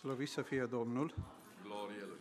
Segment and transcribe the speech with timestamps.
[0.00, 1.14] Slăvit să fie Domnul!
[1.62, 2.18] Glorie Lui!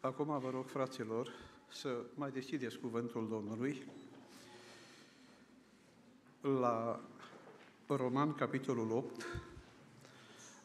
[0.00, 1.30] Acum vă rog, fraților,
[1.68, 3.86] să mai deschideți cuvântul Domnului
[6.40, 7.00] la
[7.86, 9.26] Roman, capitolul 8,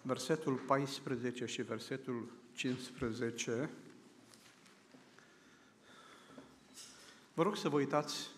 [0.02, 3.70] versetul 14 și versetul 15.
[7.34, 8.30] Vă rog să vă uitați,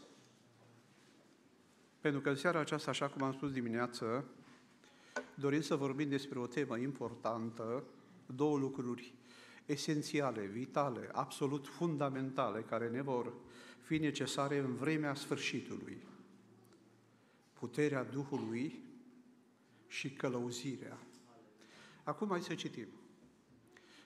[2.02, 4.26] pentru că în seara aceasta, așa cum am spus dimineață,
[5.36, 7.84] dorim să vorbim despre o temă importantă,
[8.26, 9.14] două lucruri
[9.66, 13.34] esențiale, vitale, absolut fundamentale, care ne vor
[13.82, 15.98] fi necesare în vremea sfârșitului.
[17.54, 18.84] Puterea Duhului
[19.88, 20.98] și călăuzirea.
[22.04, 22.88] Acum hai să citim.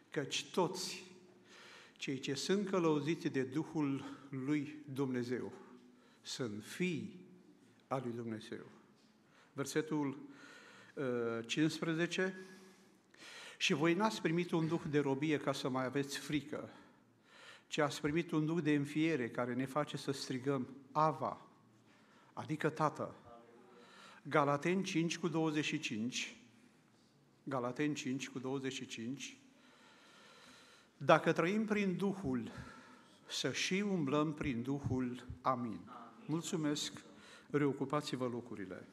[0.09, 1.03] Căci toți
[1.97, 5.51] cei ce sunt călăuziți de Duhul lui Dumnezeu
[6.21, 7.19] sunt fii
[7.87, 8.65] al lui Dumnezeu.
[9.53, 10.17] Versetul
[11.45, 12.35] 15.
[13.57, 16.69] Și voi n-ați primit un duh de robie ca să mai aveți frică,
[17.67, 21.41] ci ați primit un duh de înfiere care ne face să strigăm Ava,
[22.33, 23.15] adică Tată.
[24.23, 26.35] Galateni 5 cu 25,
[27.43, 29.37] Galateni 5 cu 25,
[30.97, 32.51] dacă trăim prin Duhul,
[33.27, 35.25] să și umblăm prin Duhul.
[35.41, 35.79] Amin.
[36.25, 37.01] Mulțumesc,
[37.49, 38.87] reocupați-vă locurile.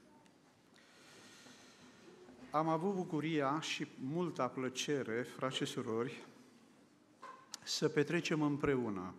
[2.53, 6.25] Am avut bucuria și multa plăcere, frați și surori,
[7.65, 9.15] să petrecem împreună.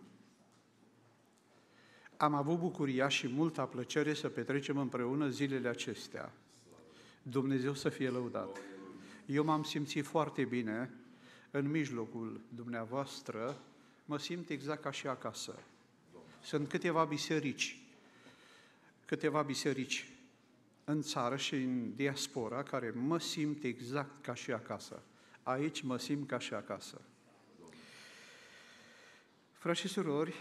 [2.16, 6.32] Am avut bucuria și multa plăcere să petrecem împreună zilele acestea.
[7.22, 8.60] Dumnezeu să fie lăudat.
[9.26, 10.90] Eu m-am simțit foarte bine
[11.50, 13.60] în mijlocul dumneavoastră,
[14.04, 15.58] mă simt exact ca și acasă.
[16.42, 17.82] Sunt câteva biserici,
[19.06, 20.13] câteva biserici
[20.84, 25.02] în țară și în diaspora care mă simt exact ca și acasă.
[25.42, 27.00] Aici mă simt ca și acasă.
[29.52, 30.34] Frați și surori,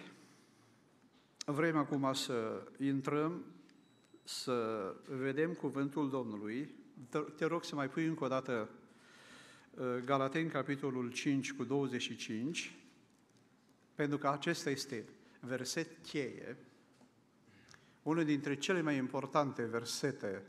[1.46, 3.46] vrem acum să intrăm,
[4.24, 6.70] să vedem cuvântul Domnului.
[7.36, 8.70] Te rog să mai pui încă o dată
[9.74, 12.76] uh, Galaten, capitolul 5 cu 25,
[13.96, 15.06] pentru că acesta este
[15.40, 16.58] verset cheie
[18.04, 20.44] unul dintre cele mai importante versete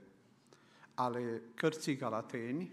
[0.94, 2.72] ale cărții Galateni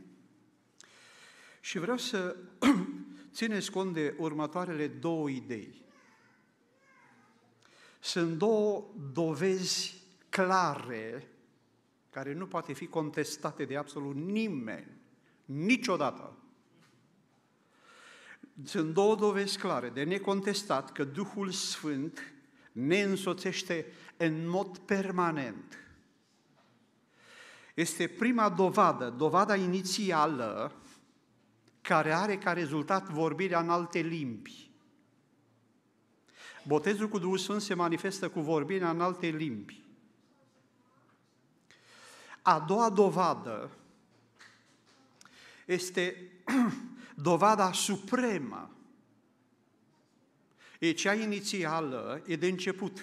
[1.60, 2.36] și vreau să
[3.34, 5.86] țineți cont de următoarele două idei.
[8.00, 11.28] Sunt două dovezi clare
[12.10, 14.92] care nu poate fi contestate de absolut nimeni,
[15.46, 16.36] niciodată.
[18.64, 22.34] Sunt două dovezi clare de necontestat că Duhul Sfânt
[22.72, 23.86] ne însoțește
[24.26, 25.78] în mod permanent.
[27.74, 30.72] Este prima dovadă, dovada inițială,
[31.82, 34.70] care are ca rezultat vorbirea în alte limbi.
[36.68, 39.84] Botezul cu Duhul Sfânt se manifestă cu vorbirea în alte limbi.
[42.42, 43.72] A doua dovadă
[45.66, 46.32] este
[47.16, 48.76] dovada supremă.
[50.80, 53.00] E cea inițială, e de început.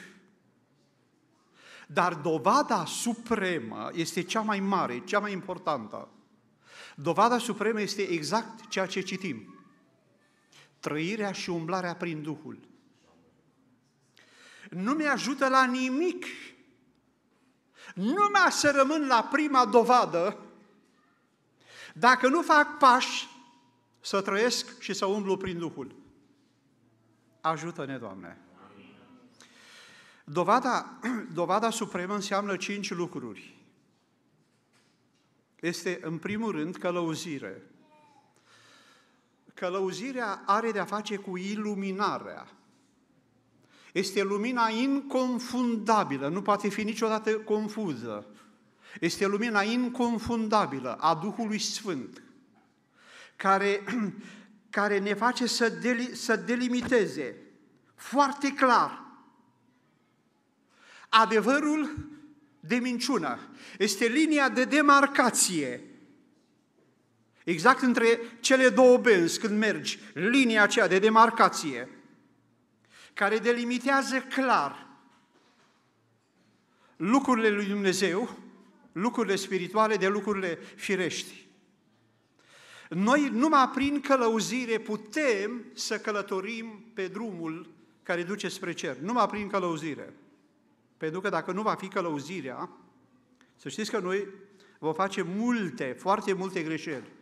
[1.90, 6.08] Dar dovada supremă este cea mai mare, cea mai importantă.
[6.94, 9.58] Dovada supremă este exact ceea ce citim.
[10.80, 12.58] Trăirea și umblarea prin Duhul.
[14.70, 16.24] Nu mi-ajută la nimic
[17.94, 20.38] numai să rămân la prima dovadă
[21.94, 23.28] dacă nu fac pași
[24.00, 25.94] să trăiesc și să umblu prin Duhul.
[27.40, 28.47] Ajută-ne, Doamne!
[30.30, 30.98] Dovada,
[31.34, 33.56] dovada supremă înseamnă cinci lucruri.
[35.60, 37.62] Este, în primul rând, călăuzire.
[39.54, 42.48] Călăuzirea are de-a face cu iluminarea.
[43.92, 48.26] Este lumina inconfundabilă, nu poate fi niciodată confuză.
[49.00, 52.22] Este lumina inconfundabilă a Duhului Sfânt,
[53.36, 53.84] care,
[54.70, 57.36] care ne face să, deli, să delimiteze
[57.94, 59.07] foarte clar
[61.08, 62.08] Adevărul
[62.60, 63.38] de minciună
[63.78, 65.82] este linia de demarcație.
[67.44, 71.88] Exact între cele două benzi când mergi, linia aceea de demarcație,
[73.14, 74.86] care delimitează clar
[76.96, 78.36] lucrurile lui Dumnezeu,
[78.92, 81.46] lucrurile spirituale de lucrurile firești.
[82.88, 87.70] Noi numai prin călăuzire putem să călătorim pe drumul
[88.02, 90.12] care duce spre cer, numai prin călăuzire.
[90.98, 92.70] Pentru că dacă nu va fi călăuzirea,
[93.56, 94.28] să știți că noi
[94.78, 97.12] vom face multe, foarte multe greșeli.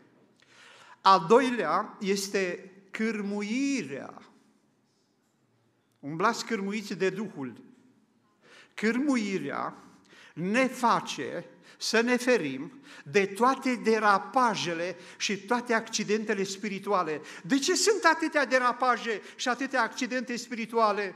[1.01, 4.23] Al doilea este cârmuirea.
[6.01, 7.53] Umblați cârmuiți de Duhul.
[8.75, 9.75] Cârmuirea
[10.35, 11.45] ne face
[11.79, 12.73] să ne ferim
[13.05, 17.21] de toate derapajele și toate accidentele spirituale.
[17.43, 21.15] De ce sunt atâtea derapaje și atâtea accidente spirituale?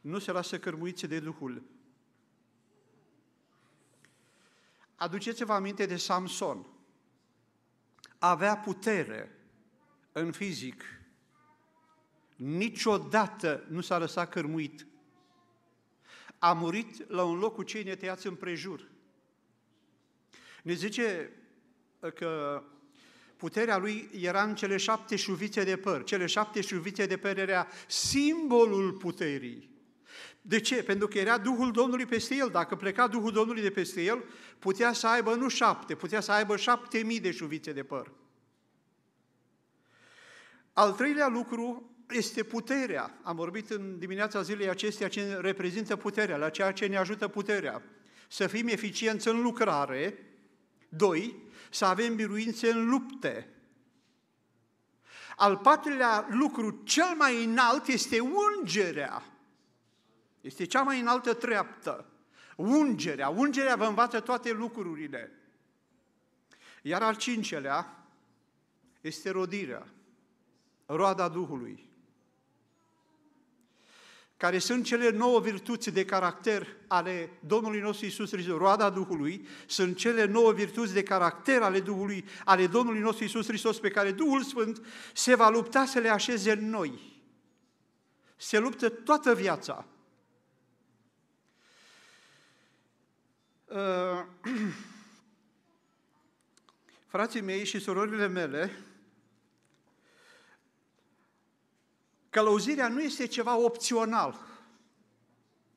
[0.00, 1.62] Nu se lasă cărmuiți de Duhul.
[4.98, 6.66] Aduceți-vă aminte de Samson.
[8.18, 9.38] Avea putere
[10.12, 10.82] în fizic.
[12.36, 14.86] Niciodată nu s-a lăsat cărmuit.
[16.38, 18.88] A murit la un loc cu cei netăiați împrejur.
[20.62, 21.32] Ne zice
[22.14, 22.62] că
[23.36, 26.04] puterea lui era în cele șapte șuvițe de păr.
[26.04, 29.70] Cele șapte șuvițe de păr era simbolul puterii.
[30.48, 30.82] De ce?
[30.82, 32.48] Pentru că era Duhul Domnului peste el.
[32.48, 34.24] Dacă pleca Duhul Domnului de peste el,
[34.58, 38.12] putea să aibă nu șapte, putea să aibă șapte mii de șuvițe de păr.
[40.72, 43.18] Al treilea lucru este puterea.
[43.22, 47.82] Am vorbit în dimineața zilei acestea ce reprezintă puterea, la ceea ce ne ajută puterea.
[48.28, 50.18] Să fim eficienți în lucrare,
[50.88, 51.36] Doi,
[51.70, 53.48] să avem biruințe în lupte.
[55.36, 59.22] Al patrulea lucru, cel mai înalt, este ungerea.
[60.40, 62.06] Este cea mai înaltă treaptă.
[62.56, 63.28] Ungerea.
[63.28, 65.32] Ungerea vă învață toate lucrurile.
[66.82, 68.06] Iar al cincelea
[69.00, 69.86] este rodirea,
[70.86, 71.88] roada Duhului
[74.38, 79.96] care sunt cele nouă virtuți de caracter ale Domnului nostru Isus Hristos, roada Duhului, sunt
[79.96, 84.42] cele nouă virtuți de caracter ale Duhului, ale Domnului nostru Isus Hristos, pe care Duhul
[84.42, 84.80] Sfânt
[85.12, 87.22] se va lupta să le așeze în noi.
[88.36, 89.86] Se luptă toată viața.
[93.68, 94.24] Uh,
[97.06, 98.70] frații mei și surorile mele,
[102.30, 104.46] Călăuzirea nu este ceva opțional.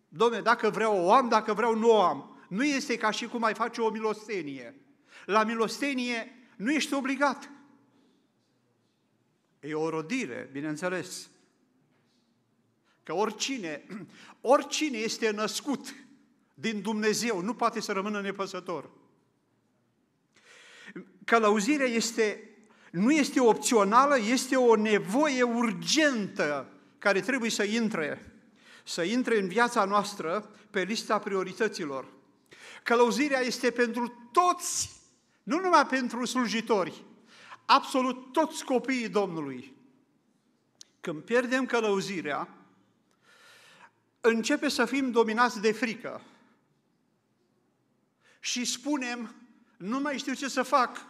[0.09, 2.39] Domne, dacă vreau o am, dacă vreau nu o am.
[2.49, 4.75] Nu este ca și cum ai face o milostenie.
[5.25, 7.49] La milostenie nu ești obligat.
[9.59, 11.29] E o rodire, bineînțeles.
[13.03, 13.85] Că oricine,
[14.41, 15.95] oricine este născut
[16.61, 18.89] din Dumnezeu nu poate să rămână nepăsător.
[21.25, 22.45] Călăuzirea este
[22.91, 28.33] nu este opțională, este o nevoie urgentă care trebuie să intre,
[28.83, 32.07] să intre în viața noastră pe lista priorităților.
[32.83, 35.01] Călăuzirea este pentru toți,
[35.43, 37.03] nu numai pentru slujitori,
[37.65, 39.73] absolut toți copiii Domnului.
[41.01, 42.49] Când pierdem călăuzirea,
[44.21, 46.21] începe să fim dominați de frică
[48.43, 49.35] și spunem,
[49.77, 51.05] nu mai știu ce să fac,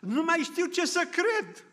[0.00, 1.64] nu mai știu ce să cred.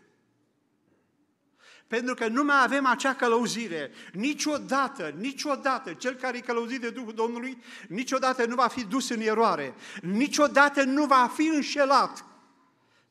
[1.87, 3.91] Pentru că nu mai avem acea călăuzire.
[4.13, 9.21] Niciodată, niciodată, cel care e călăuzit de Duhul Domnului, niciodată nu va fi dus în
[9.21, 9.73] eroare.
[10.01, 12.25] Niciodată nu va fi înșelat.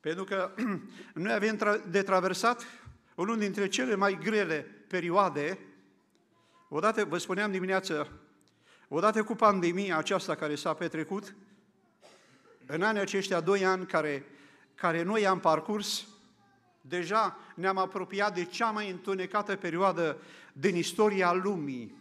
[0.01, 0.55] Pentru că
[1.15, 2.67] noi avem de traversat
[3.15, 5.59] unul dintre cele mai grele perioade.
[6.69, 8.21] Odată, vă spuneam dimineață,
[8.89, 11.35] odată cu pandemia aceasta care s-a petrecut,
[12.67, 14.25] în anii aceștia, doi ani care
[14.79, 16.07] care noi am parcurs,
[16.81, 20.17] deja ne-am apropiat de cea mai întunecată perioadă
[20.53, 21.95] din istoria lumii.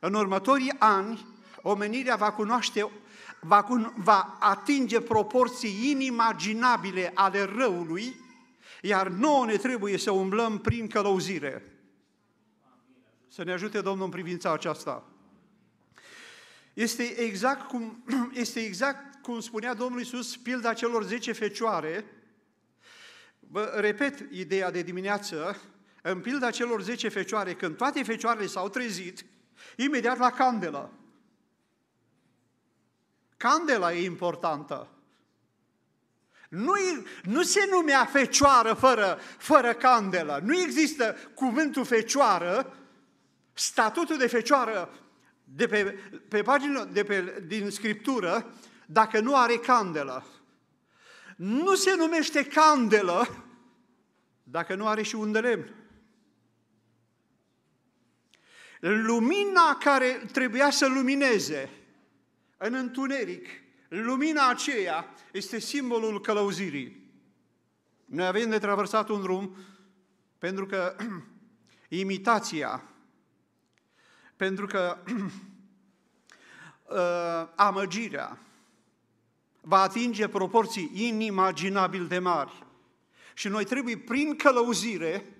[0.00, 1.26] În următorii ani,
[1.62, 2.90] omenirea va cunoaște,
[3.40, 3.66] va,
[3.96, 8.20] va atinge proporții inimaginabile ale răului,
[8.82, 11.62] iar nouă ne trebuie să umblăm prin călăuzire.
[13.28, 15.04] Să ne ajute Domnul în privința aceasta.
[16.76, 22.04] Este exact cum, este exact cum spunea Domnul Iisus, pilda celor 10 fecioare,
[23.38, 25.60] vă repet ideea de dimineață,
[26.02, 29.24] în pilda celor 10 fecioare, când toate fecioarele s-au trezit,
[29.76, 30.92] imediat la candelă.
[33.36, 34.88] Candela e importantă.
[36.48, 36.72] Nu,
[37.22, 40.40] nu se numea fecioară fără, fără candelă.
[40.44, 42.76] Nu există cuvântul fecioară,
[43.52, 45.05] statutul de fecioară
[45.48, 45.84] de pe,
[46.28, 48.54] pe pagină de pe, din Scriptură
[48.86, 50.26] dacă nu are candelă.
[51.36, 53.44] Nu se numește candelă
[54.42, 55.74] dacă nu are și un de lemn.
[58.80, 61.70] Lumina care trebuia să lumineze
[62.56, 63.46] în întuneric,
[63.88, 67.10] lumina aceea este simbolul călăuzirii.
[68.04, 69.56] Noi avem de traversat un drum
[70.38, 70.96] pentru că
[71.88, 72.82] imitația,
[74.36, 74.98] pentru că
[76.84, 78.38] uh, amăgirea,
[79.60, 82.66] va atinge proporții inimaginabil de mari.
[83.34, 85.36] Și noi trebuie, prin călăuzire,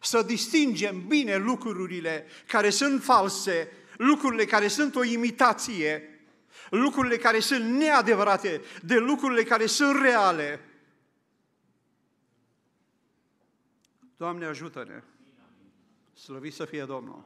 [0.00, 6.20] să distingem bine lucrurile care sunt false, lucrurile care sunt o imitație,
[6.70, 10.60] lucrurile care sunt neadevărate, de lucrurile care sunt reale.
[14.16, 15.02] Doamne ajută-ne!
[16.12, 17.24] Slăvit să fie Domnul!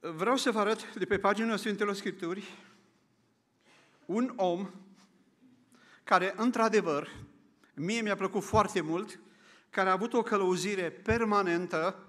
[0.00, 2.44] Vreau să vă arăt de pe pagina Sfintelor Scripturi
[4.06, 4.70] un om
[6.04, 7.10] care, într-adevăr,
[7.74, 9.20] mie mi-a plăcut foarte mult,
[9.70, 12.08] care a avut o călăuzire permanentă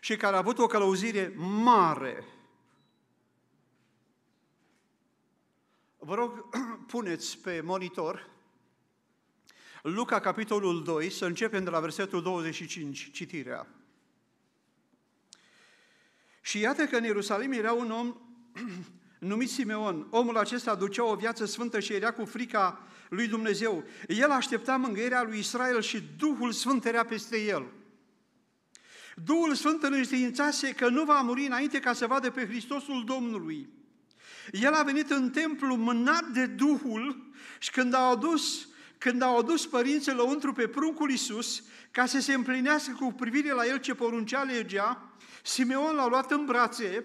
[0.00, 2.24] și care a avut o călăuzire mare.
[5.98, 6.48] Vă rog,
[6.92, 8.30] puneți pe monitor
[9.82, 13.66] Luca, capitolul 2, să începem de la versetul 25, citirea.
[16.46, 18.14] Și iată că în Ierusalim era un om
[19.30, 20.06] numit Simeon.
[20.10, 23.84] Omul acesta ducea o viață sfântă și era cu frica lui Dumnezeu.
[24.08, 27.66] El aștepta mângâierea lui Israel și Duhul Sfânt era peste el.
[29.24, 33.68] Duhul Sfânt îl înștiințase că nu va muri înainte ca să vadă pe Hristosul Domnului.
[34.50, 38.68] El a venit în templu mânat de Duhul și când a adus,
[39.04, 43.66] când au adus părinții lăuntru pe pruncul Iisus, ca să se împlinească cu privire la
[43.66, 45.10] el ce poruncea legea,
[45.42, 47.04] Simeon l-a luat în brațe,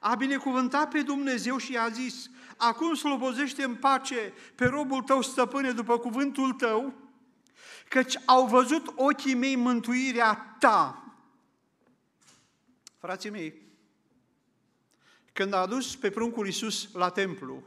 [0.00, 5.72] a binecuvântat pe Dumnezeu și i-a zis, acum slobozește în pace pe robul tău, stăpâne,
[5.72, 6.94] după cuvântul tău,
[7.88, 11.12] căci au văzut ochii mei mântuirea ta.
[12.98, 13.62] Frații mei,
[15.32, 17.62] când a adus pe pruncul Iisus la templu,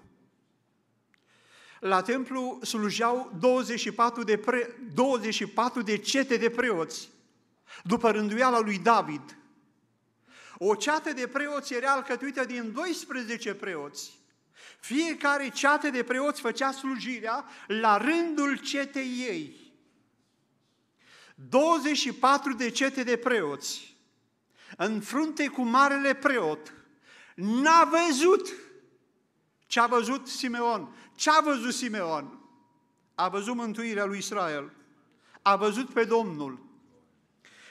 [1.81, 7.09] la templu slujeau 24 de, pre, 24 de cete de preoți,
[7.83, 9.37] după rânduiala lui David.
[10.57, 14.19] O ceată de preoți era alcătuită din 12 preoți.
[14.79, 19.73] Fiecare ceată de preoți făcea slujirea la rândul cetei ei.
[21.35, 23.95] 24 de cete de preoți,
[24.77, 26.73] în frunte cu marele preot,
[27.35, 28.53] n-a văzut
[29.71, 30.95] ce a văzut Simeon.
[31.21, 32.39] Ce a văzut Simeon?
[33.15, 34.71] A văzut mântuirea lui Israel.
[35.41, 36.65] A văzut pe Domnul.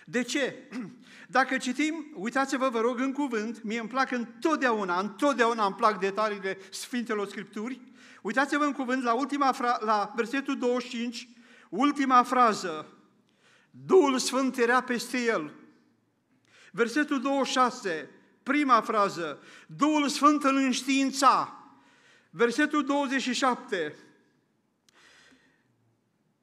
[0.05, 0.69] De ce?
[1.37, 6.59] Dacă citim, uitați-vă, vă rog, în cuvânt, mie îmi plac întotdeauna, întotdeauna îmi plac detaliile
[6.71, 7.81] Sfintelor Scripturi.
[8.23, 11.29] Uitați-vă în cuvânt la, ultima fra- la versetul 25,
[11.69, 12.87] ultima frază.
[13.71, 15.53] Duhul Sfânt era peste el.
[16.73, 18.11] Versetul 26,
[18.43, 19.43] prima frază.
[19.67, 21.60] Duhul Sfânt îl înștiința.
[22.31, 23.97] Versetul 27.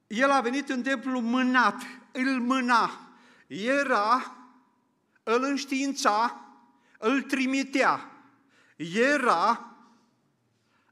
[0.08, 3.01] El a venit în templu mânat, îl mâna.
[3.48, 4.38] Era
[5.29, 6.41] îl înștiința,
[7.00, 8.12] îl trimitea.
[8.75, 9.72] Era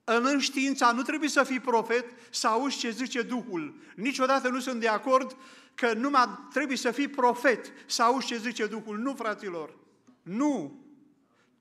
[0.04, 3.75] în înștiința, nu trebuie să fii profet să auzi ce zice Duhul.
[3.96, 5.38] Niciodată nu sunt de acord
[5.75, 8.98] că numai trebuie să fii profet să auzi ce zice Duhul.
[8.98, 9.78] Nu, fraților,
[10.22, 10.84] nu.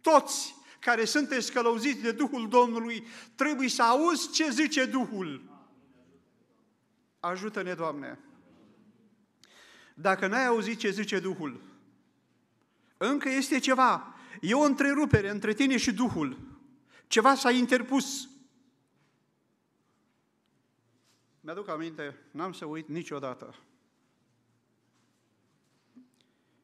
[0.01, 5.43] Toți care sunteți călăuziți de Duhul Domnului, trebuie să auzi ce zice Duhul.
[7.21, 8.19] Ajută-ne, Doamne!
[9.95, 11.61] Dacă n-ai auzit ce zice Duhul,
[12.97, 14.15] încă este ceva.
[14.41, 16.39] E o întrerupere între tine și Duhul.
[17.07, 18.29] Ceva s-a interpus.
[21.41, 23.55] Mi-aduc aminte, n-am să uit niciodată.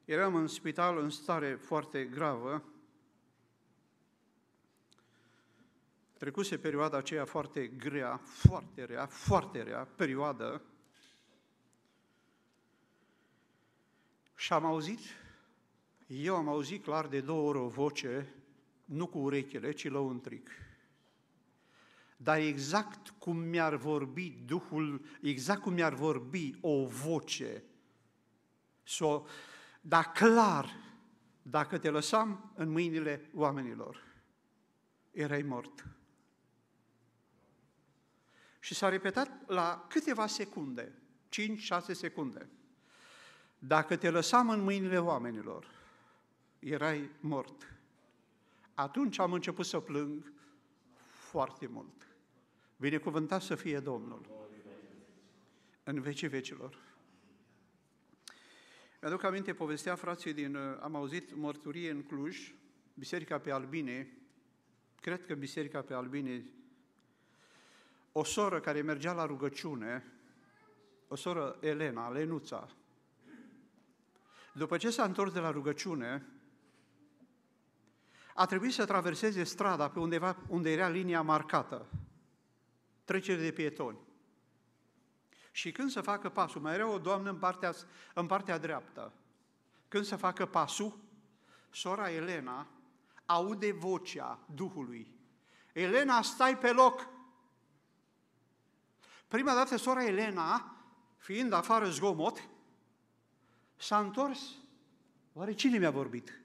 [0.05, 2.65] Eram în spital în stare foarte gravă.
[6.21, 10.63] Trecuse perioada aceea foarte grea, foarte rea, foarte rea, perioadă.
[14.35, 14.99] Și am auzit
[16.07, 18.35] eu am auzit clar de două ori o voce,
[18.85, 20.51] nu cu urechile, ci lăuntric.
[22.17, 27.63] Dar exact cum mi-ar vorbi Duhul, exact cum mi-ar vorbi o voce,
[28.83, 29.25] so,
[29.81, 30.77] dar clar,
[31.43, 34.03] dacă te lăsam în mâinile oamenilor,
[35.11, 36.00] erai mort.
[38.61, 40.93] Și s-a repetat la câteva secunde,
[41.29, 42.49] 5-6 secunde.
[43.59, 45.71] Dacă te lăsam în mâinile oamenilor,
[46.59, 47.73] erai mort.
[48.75, 50.33] Atunci am început să plâng
[51.31, 52.07] foarte mult.
[52.77, 54.41] Binecuvântat să fie Domnul
[55.85, 56.79] în vecii vecilor.
[59.01, 62.55] Mi-aduc aminte povestea frații din, am auzit mărturie în Cluj,
[62.95, 64.09] Biserica pe Albine,
[65.01, 66.45] cred că Biserica pe Albine,
[68.13, 70.13] o soră care mergea la rugăciune,
[71.09, 72.69] o soră Elena, Lenuța,
[74.53, 76.27] după ce s-a întors de la rugăciune,
[78.35, 81.87] a trebuit să traverseze strada pe undeva unde era linia marcată,
[83.05, 83.99] trecere de pietoni.
[85.53, 87.73] Și când să facă pasul, mai era o doamnă în partea,
[88.15, 89.13] în partea dreaptă.
[89.89, 90.99] Când să facă pasul,
[91.71, 92.67] sora Elena
[93.27, 95.15] aude vocea Duhului.
[95.73, 97.09] Elena, stai pe loc!
[99.31, 100.77] Prima dată sora Elena,
[101.17, 102.49] fiind afară zgomot,
[103.77, 104.41] s-a întors.
[105.33, 106.41] Oare cine mi-a vorbit?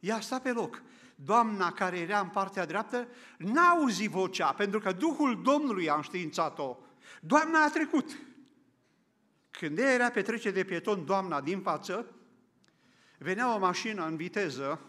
[0.00, 0.82] Ea sta pe loc.
[1.14, 3.08] Doamna care era în partea dreaptă
[3.38, 6.76] n-a auzit vocea, pentru că Duhul Domnului a înștiințat-o.
[7.20, 8.18] Doamna a trecut.
[9.50, 12.06] Când era pe trece de pieton doamna din față,
[13.18, 14.80] venea o mașină în viteză,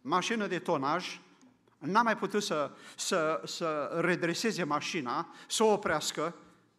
[0.00, 1.20] mașină de tonaj,
[1.80, 6.34] n-a mai putut să, să, să redreseze mașina, să o oprească,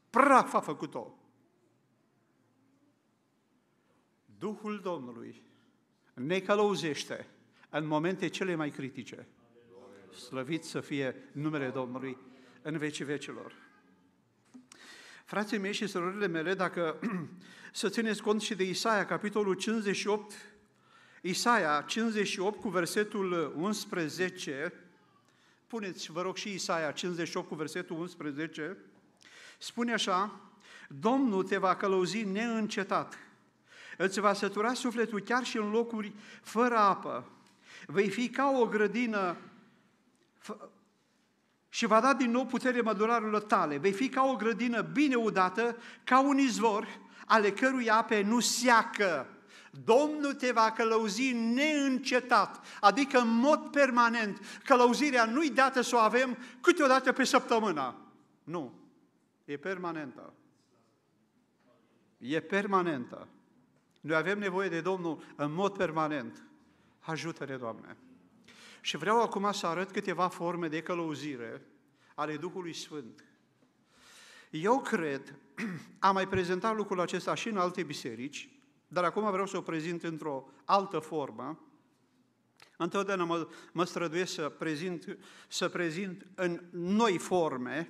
[0.10, 1.16] praf a făcut-o.
[4.40, 5.42] Duhul Domnului
[6.14, 7.28] ne călăuzește
[7.70, 9.28] în momente cele mai critice.
[10.28, 12.18] Slăvit să fie numele Domnului
[12.62, 13.54] în vecii vecilor.
[15.26, 17.00] Frații mei și surorile mele, dacă
[17.72, 20.34] să țineți cont și de Isaia, capitolul 58,
[21.22, 24.74] Isaia 58 cu versetul 11,
[25.72, 28.78] puneți, vă rog, și Isaia 58 cu versetul 11,
[29.58, 30.40] spune așa,
[30.88, 33.18] Domnul te va călăuzi neîncetat,
[33.98, 37.30] îți va sătura sufletul chiar și în locuri fără apă,
[37.86, 39.38] vei fi ca o grădină
[41.70, 43.78] și va da din nou putere mădurarilor tale.
[43.78, 46.88] Vei fi ca o grădină bine udată, ca un izvor,
[47.26, 49.28] ale cărui ape nu seacă.
[49.72, 54.60] Domnul te va călăuzi neîncetat, adică în mod permanent.
[54.64, 57.96] Călăuzirea nu-i dată să o avem câteodată pe săptămână.
[58.44, 58.74] Nu.
[59.46, 60.34] E permanentă.
[62.18, 63.28] E permanentă.
[64.02, 66.44] Noi avem nevoie de Domnul în mod permanent.
[67.00, 67.98] Ajută-ne, Doamne!
[68.82, 71.62] Și vreau acum să arăt câteva forme de călăuzire
[72.16, 73.24] ale Duhului Sfânt.
[74.50, 75.36] Eu cred,
[76.00, 78.50] am mai prezentat lucrul acesta și în alte biserici,
[78.94, 81.60] dar acum vreau să o prezint într-o altă formă.
[82.78, 87.90] Întotdeauna mă, mă străduiesc să prezint, să prezint în noi forme.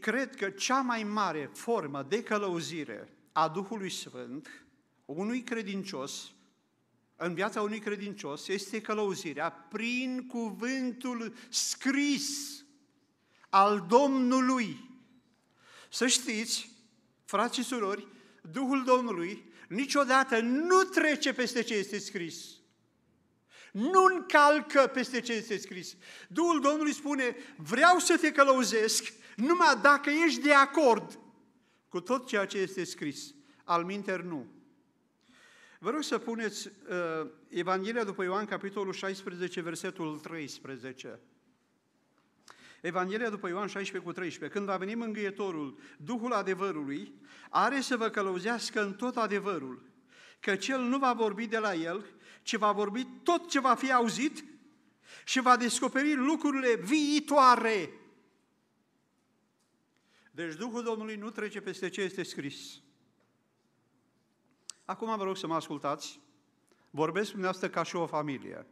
[0.00, 4.64] Cred că cea mai mare formă de călăuzire a Duhului Sfânt
[5.04, 6.34] unui credincios
[7.16, 12.64] în viața unui credincios este călăuzirea prin cuvântul scris
[13.48, 14.90] al Domnului.
[15.90, 16.70] Să știți,
[17.24, 18.06] frați și surori,
[18.50, 22.44] Duhul Domnului niciodată nu trece peste ce este scris.
[23.72, 25.96] Nu încalcă peste ce este scris.
[26.28, 31.18] Duhul Domnului spune, vreau să te călăuzesc numai dacă ești de acord
[31.88, 33.34] cu tot ceea ce este scris.
[33.64, 34.46] Al minter nu.
[35.78, 41.20] Vă rog să puneți uh, Evanghelia după Ioan, capitolul 16, versetul 13.
[42.84, 44.58] Evanghelia după Ioan 16 cu 13.
[44.58, 47.12] Când va veni mângâietorul, Duhul adevărului,
[47.50, 49.82] are să vă călăuzească în tot adevărul,
[50.40, 52.06] că cel nu va vorbi de la el,
[52.42, 54.44] ci va vorbi tot ce va fi auzit
[55.24, 57.90] și va descoperi lucrurile viitoare.
[60.30, 62.80] Deci Duhul Domnului nu trece peste ce este scris.
[64.84, 66.20] Acum vă rog să mă ascultați.
[66.90, 68.66] Vorbesc dumneavoastră ca și o familie.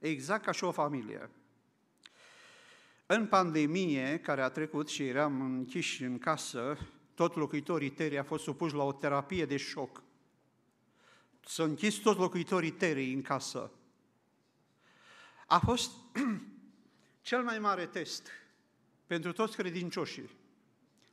[0.00, 1.30] Exact ca și o familie.
[3.06, 6.78] În pandemie care a trecut și eram închiși în casă,
[7.14, 10.02] tot locuitorii tării a fost supuși la o terapie de șoc.
[11.46, 13.70] Să închis toți locuitorii tării în casă.
[15.46, 15.92] A fost
[17.20, 18.28] cel mai mare test
[19.06, 20.30] pentru toți credincioșii.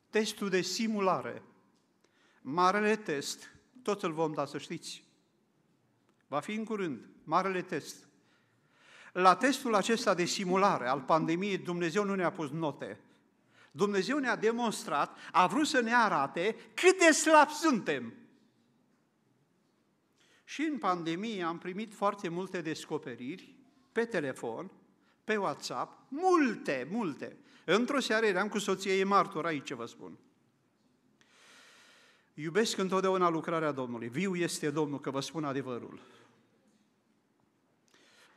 [0.10, 1.42] Testul de simulare.
[2.42, 3.50] Marele test
[3.84, 5.04] tot îl vom da, să știți.
[6.28, 8.09] Va fi în curând, marele test.
[9.22, 13.00] La testul acesta de simulare al pandemiei, Dumnezeu nu ne-a pus note.
[13.72, 18.14] Dumnezeu ne-a demonstrat, a vrut să ne arate cât de slabi suntem.
[20.44, 23.56] Și în pandemie am primit foarte multe descoperiri
[23.92, 24.72] pe telefon,
[25.24, 27.38] pe WhatsApp, multe, multe.
[27.66, 30.18] Într-o seară eram cu soția ei martor aici, vă spun.
[32.34, 34.08] Iubesc întotdeauna lucrarea Domnului.
[34.08, 36.00] Viu este Domnul, că vă spun adevărul.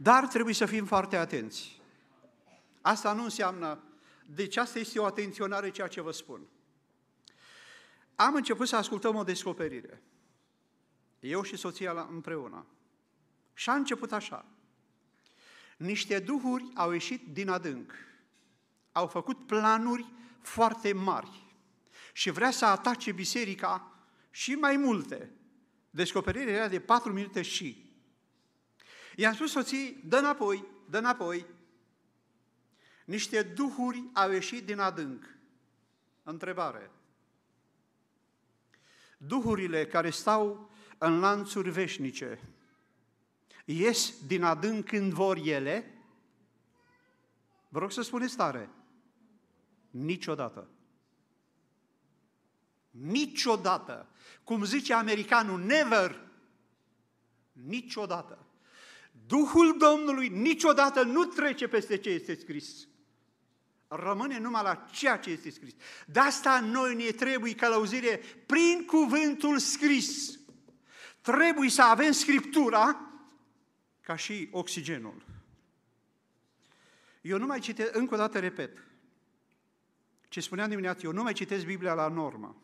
[0.03, 1.81] Dar trebuie să fim foarte atenți.
[2.81, 3.83] Asta nu înseamnă,
[4.27, 6.47] deci asta este o atenționare ceea ce vă spun.
[8.15, 10.03] Am început să ascultăm o descoperire.
[11.21, 12.67] Eu și soția împreună.
[13.55, 14.45] Și a început așa.
[15.77, 17.93] Niște duhuri au ieșit din adânc.
[18.93, 21.55] Au făcut planuri foarte mari
[22.13, 23.93] și vrea să atace biserica
[24.31, 25.31] și mai multe.
[25.91, 27.92] Descoperirea era de patru minute și.
[29.17, 31.47] I-am spus soții, dă înapoi, dă înapoi.
[33.05, 35.25] Niște duhuri au ieșit din adânc.
[36.23, 36.91] Întrebare.
[39.17, 42.41] Duhurile care stau în lanțuri veșnice
[43.65, 46.05] ies din adânc când vor ele?
[47.69, 48.69] Vă rog să spuneți tare.
[49.91, 50.69] Niciodată.
[52.91, 54.09] Niciodată.
[54.45, 56.29] Cum zice americanul, never.
[57.53, 58.42] Niciodată.
[59.33, 62.89] Duhul Domnului niciodată nu trece peste ce este scris.
[63.89, 65.75] Rămâne numai la ceea ce este scris.
[66.07, 70.39] De asta noi ne trebuie călăuzire prin cuvântul scris.
[71.21, 73.11] Trebuie să avem Scriptura
[74.01, 75.25] ca și oxigenul.
[77.21, 78.85] Eu nu mai citesc, încă o dată repet,
[80.29, 82.57] ce spuneam dimineața, eu nu mai citesc Biblia la normă.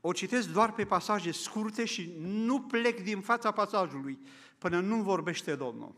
[0.00, 4.18] O citesc doar pe pasaje scurte și nu plec din fața pasajului
[4.64, 5.94] până nu vorbește Domnul.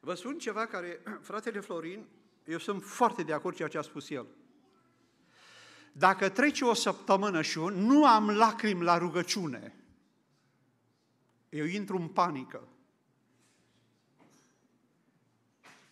[0.00, 2.06] Vă spun ceva care, fratele Florin,
[2.44, 4.26] eu sunt foarte de acord ceea ce a spus el.
[5.92, 9.74] Dacă trece o săptămână și eu nu am lacrimi la rugăciune,
[11.48, 12.68] eu intru în panică.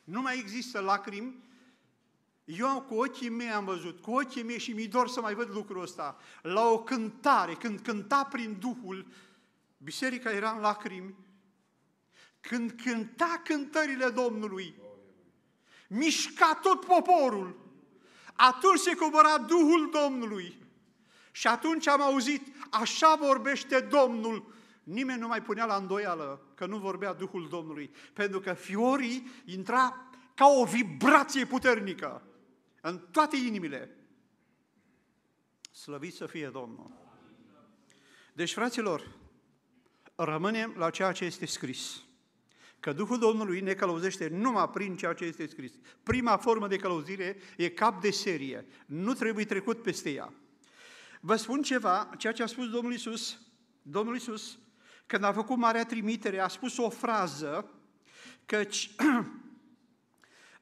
[0.05, 1.35] Nu mai există lacrimi.
[2.44, 5.50] Eu cu ochii mei am văzut, cu ochii mei și mi dor să mai văd
[5.50, 6.16] lucrul ăsta.
[6.42, 9.07] La o cântare, când cânta prin Duhul,
[9.85, 11.14] biserica era în lacrimi.
[12.40, 14.75] Când cânta cântările Domnului,
[15.88, 17.61] mișca tot poporul.
[18.35, 20.61] Atunci se cobora Duhul Domnului.
[21.31, 26.79] Și atunci am auzit, așa vorbește Domnul, nimeni nu mai punea la îndoială că nu
[26.79, 32.23] vorbea Duhul Domnului, pentru că fiorii intra ca o vibrație puternică
[32.81, 33.97] în toate inimile.
[35.71, 36.90] Slăvit să fie Domnul!
[38.33, 39.21] Deci, fraților,
[40.14, 42.03] rămânem la ceea ce este scris.
[42.81, 45.72] Că Duhul Domnului ne călăuzește numai prin ceea ce este scris.
[46.03, 48.66] Prima formă de călăuzire e cap de serie.
[48.87, 50.33] Nu trebuie trecut peste ea.
[51.20, 53.38] Vă spun ceva, ceea ce a spus Domnul Isus.
[53.83, 54.59] Domnul Isus
[55.12, 57.70] când a făcut marea trimitere, a spus o frază,
[58.46, 58.90] căci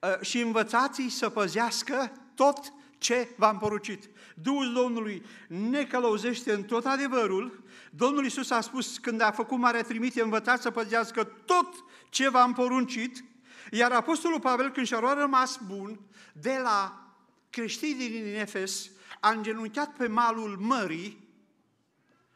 [0.03, 4.09] ă, și învățați să păzească tot ce v-am porucit.
[4.35, 7.63] Duhul Domnului ne călăuzește în tot adevărul.
[7.91, 12.53] Domnul Iisus a spus, când a făcut marea trimitere, învățați să păzească tot ce v-am
[12.53, 13.25] poruncit,
[13.71, 16.01] iar Apostolul Pavel, când și-a rămas bun,
[16.33, 17.07] de la
[17.51, 21.29] creștinii din Efes, a îngenunchiat pe malul mării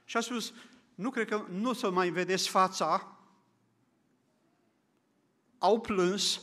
[0.05, 0.53] și a spus,
[0.95, 3.19] nu cred că nu o să mai vedeți fața,
[5.59, 6.41] au plâns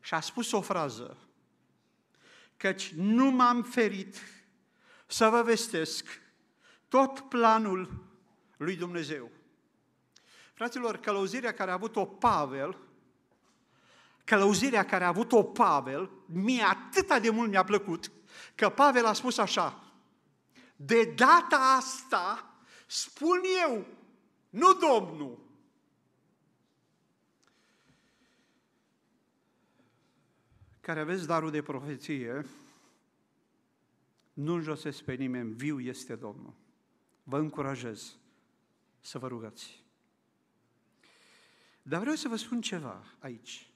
[0.00, 1.16] și a spus o frază,
[2.56, 4.16] căci nu m-am ferit
[5.06, 6.20] să vă vestesc
[6.88, 8.04] tot planul
[8.56, 9.30] lui Dumnezeu.
[10.54, 12.78] Fraților, călăuzirea care a avut-o Pavel,
[14.24, 18.10] călăuzirea care a avut-o Pavel, mie atât de mult mi-a plăcut,
[18.54, 19.84] că Pavel a spus așa,
[20.76, 23.86] de data asta Spun eu,
[24.50, 25.38] nu Domnul.
[30.86, 32.46] Care aveți darul de profeție,
[34.32, 36.54] nu înjosesc pe nimeni, viu este Domnul.
[37.22, 38.16] Vă încurajez
[39.00, 39.84] să vă rugați.
[41.82, 43.70] Dar vreau să vă spun ceva aici.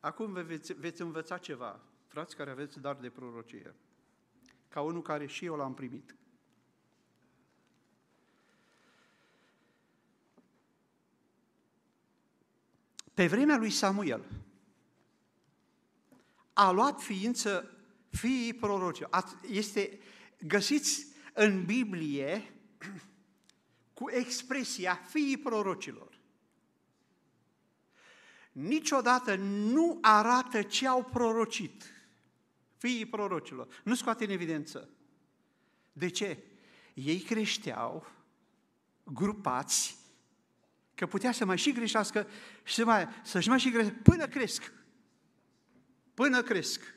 [0.00, 3.74] Acum veți, veți învăța ceva, frați care aveți dar de prorocie,
[4.68, 6.16] ca unul care și eu l-am primit.
[13.14, 14.41] Pe vremea lui Samuel
[16.52, 17.76] a luat ființă
[18.08, 19.02] fiii proroci.
[19.50, 19.98] Este,
[20.46, 22.52] găsiți în Biblie
[23.94, 26.20] cu expresia fiii prorocilor.
[28.52, 31.84] Niciodată nu arată ce au prorocit
[32.76, 33.80] fiii prorocilor.
[33.84, 34.88] Nu scoate în evidență.
[35.92, 36.38] De ce?
[36.94, 38.06] Ei creșteau
[39.04, 40.02] grupați
[40.94, 42.26] Că putea să mai și greșească
[42.62, 44.72] și să mai, să-și mai și greșească până cresc.
[46.14, 46.94] Până cresc.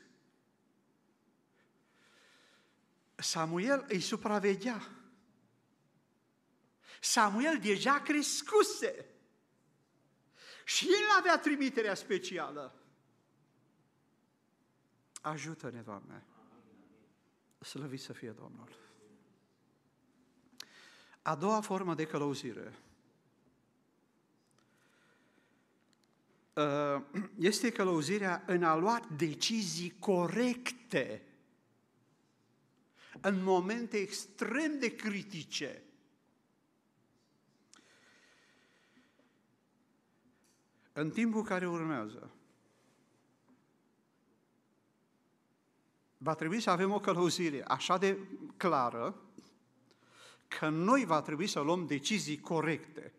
[3.14, 4.88] Samuel îi supraveghea.
[7.00, 9.04] Samuel deja crescuse.
[10.64, 12.74] Și el avea trimiterea specială.
[15.20, 16.24] Ajută-ne, Doamne.
[17.58, 18.76] Slăvit să fie Domnul.
[21.22, 22.78] A doua formă de călăuzire
[26.56, 27.02] Uh,
[27.38, 31.22] este călăuzirea în a lua decizii corecte
[33.20, 35.82] în momente extrem de critice.
[40.92, 42.30] În timpul care urmează,
[46.18, 48.18] va trebui să avem o călăuzire așa de
[48.56, 49.20] clară
[50.48, 53.12] că noi va trebui să luăm decizii corecte.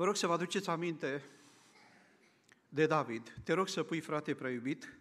[0.00, 1.24] Vă rog să vă aduceți aminte
[2.68, 3.34] de David.
[3.44, 4.96] Te rog să pui, frate preiubit,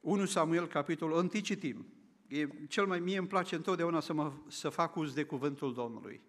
[0.00, 1.86] 1 Samuel, capitolul 1, citim.
[2.28, 6.20] E cel mai, mie îmi place întotdeauna să, mă, să fac uz de cuvântul Domnului.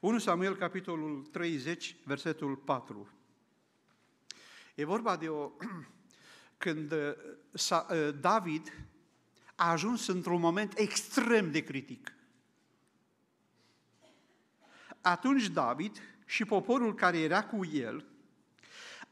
[0.00, 3.08] 1 Samuel, capitolul 30, versetul 4.
[4.74, 5.50] E vorba de o...
[6.56, 6.98] Când uh,
[7.70, 8.86] uh, David
[9.54, 12.14] a ajuns într-un moment extrem de critic.
[15.00, 18.04] Atunci David și poporul care era cu el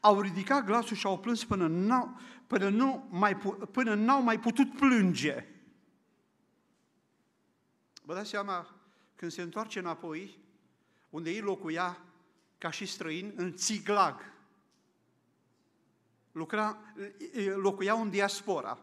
[0.03, 3.37] au ridicat glasul și au plâns până n-au, până nu mai,
[3.71, 5.47] până n-au mai putut plânge.
[8.01, 8.75] Vă dați seama,
[9.15, 10.39] când se întoarce înapoi,
[11.09, 11.97] unde ei locuia
[12.57, 14.31] ca și străin, în Țiglag.
[16.31, 16.77] Lucra,
[17.55, 18.79] locuiau în diaspora.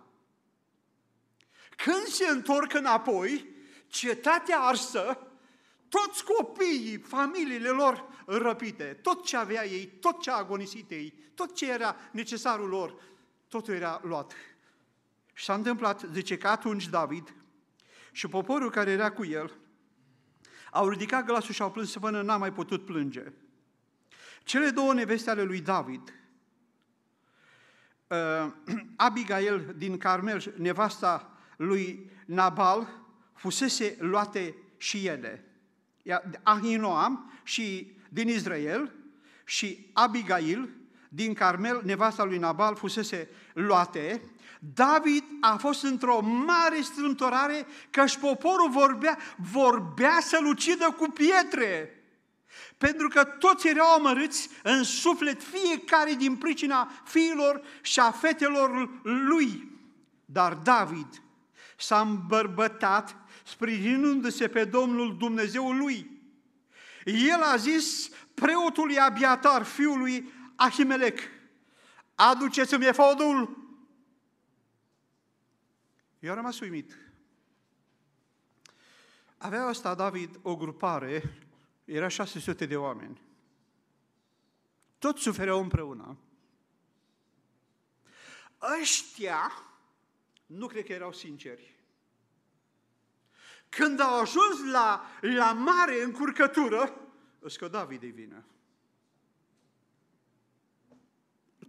[1.76, 3.48] Când se întorc înapoi,
[3.86, 5.29] cetatea arsă,
[5.90, 11.54] toți copiii, familiile lor răpite, tot ce avea ei, tot ce a agonisit ei, tot
[11.54, 12.94] ce era necesarul lor,
[13.48, 14.32] totul era luat.
[15.32, 17.34] Și s-a întâmplat, zice că atunci David
[18.12, 19.52] și poporul care era cu el
[20.70, 23.32] au ridicat glasul și au plâns până n-a mai putut plânge.
[24.44, 26.14] Cele două neveste ale lui David,
[28.06, 28.52] uh,
[28.96, 32.88] Abigail din Carmel, nevasta lui Nabal,
[33.34, 35.49] fusese luate și ele.
[36.42, 38.92] Ahinoam și din Israel
[39.44, 40.68] și Abigail
[41.08, 44.22] din Carmel, nevasta lui Nabal, fusese luate.
[44.74, 49.18] David a fost într-o mare strâmtorare că și poporul vorbea,
[49.52, 51.94] vorbea să-l ucidă cu pietre.
[52.78, 59.78] Pentru că toți erau amărâți în suflet, fiecare din pricina fiilor și a fetelor lui.
[60.24, 61.22] Dar David
[61.76, 63.16] s-a îmbărbătat
[63.50, 66.20] sprijinându-se pe Domnul Dumnezeul lui.
[67.04, 71.20] El a zis preotului Abiatar, fiului Ahimelec,
[72.14, 73.58] aduceți-mi efodul.
[76.18, 76.98] Eu am rămas uimit.
[79.36, 81.38] Avea asta David o grupare,
[81.84, 83.20] era 600 de oameni.
[84.98, 86.18] Toți sufereau împreună.
[88.80, 89.52] Ăștia
[90.46, 91.79] nu cred că erau sinceri.
[93.70, 97.00] Când au ajuns la, la mare încurcătură,
[97.38, 98.44] îți că David de vină.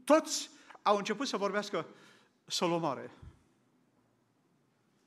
[0.04, 0.50] Toți
[0.82, 1.88] au început să vorbească
[2.46, 3.12] Solomare.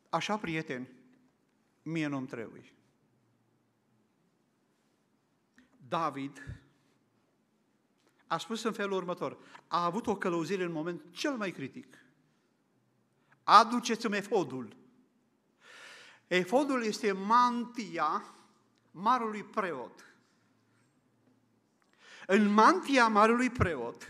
[0.09, 0.89] Așa, prieteni,
[1.83, 2.73] mie nu-mi trebuie.
[5.89, 6.59] David
[8.27, 11.99] a spus în felul următor, a avut o călăuzire în moment cel mai critic.
[13.43, 14.77] Aduceți-mi efodul.
[16.37, 18.35] Efodul este mantia
[18.91, 20.05] marului preot.
[22.27, 24.09] În mantia marului preot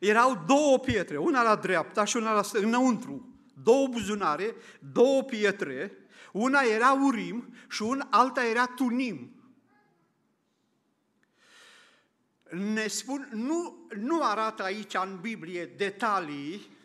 [0.00, 3.28] erau două pietre, una la dreapta și una la înăuntru,
[3.62, 4.54] două buzunare,
[4.92, 5.92] două pietre,
[6.32, 9.32] una era urim și un alta era tunim.
[12.50, 16.76] Ne spun, nu, nu arată aici în Biblie detalii,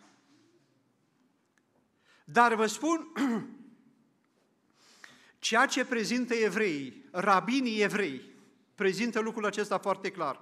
[2.23, 3.07] dar vă spun
[5.43, 8.31] ceea ce prezintă evreii, rabinii evrei,
[8.75, 10.41] prezintă lucrul acesta foarte clar.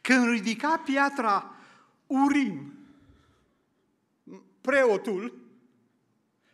[0.00, 1.54] Când ridica piatra
[2.06, 2.72] Urim,
[4.60, 5.38] preotul,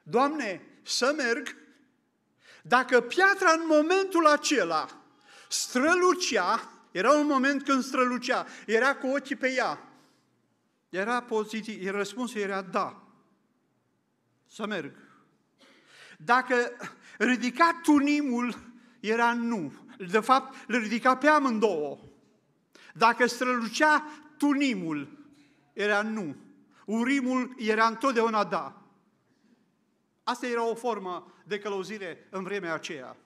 [0.03, 1.57] Doamne, să merg,
[2.62, 4.88] dacă piatra în momentul acela
[5.48, 9.88] strălucea, era un moment când strălucea, era cu ochii pe ea,
[10.88, 13.03] era pozitiv, răspunsul era da
[14.46, 14.96] să merg.
[16.18, 16.77] Dacă
[17.18, 19.72] ridica tunimul, era nu.
[20.09, 21.98] De fapt, le ridica pe amândouă.
[22.94, 24.05] Dacă strălucea
[24.38, 25.27] tunimul,
[25.72, 26.37] era nu.
[26.85, 28.83] Urimul era întotdeauna da.
[30.24, 33.16] Asta era o formă de călăuzire în vremea aceea.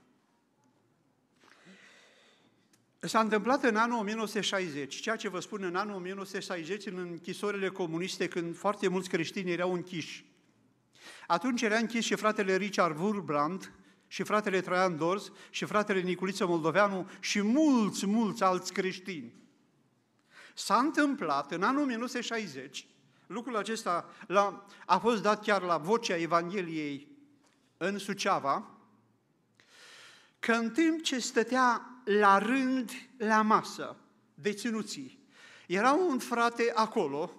[3.01, 8.29] S-a întâmplat în anul 1960, ceea ce vă spun în anul 1960, în închisorile comuniste,
[8.29, 10.25] când foarte mulți creștini erau închiși.
[11.29, 13.73] Atunci era închis și fratele Richard Wurbrand,
[14.07, 19.35] și fratele Traian Dorz, și fratele Niculiță Moldoveanu și mulți, mulți alți creștini.
[20.55, 22.87] S-a întâmplat în anul 1960,
[23.27, 24.09] lucrul acesta
[24.87, 27.09] a fost dat chiar la vocea Evangheliei
[27.77, 28.71] în Suceava,
[30.39, 33.97] că în timp ce stătea la rând la masă,
[34.35, 35.19] deținuții.
[35.67, 37.33] Era un frate acolo,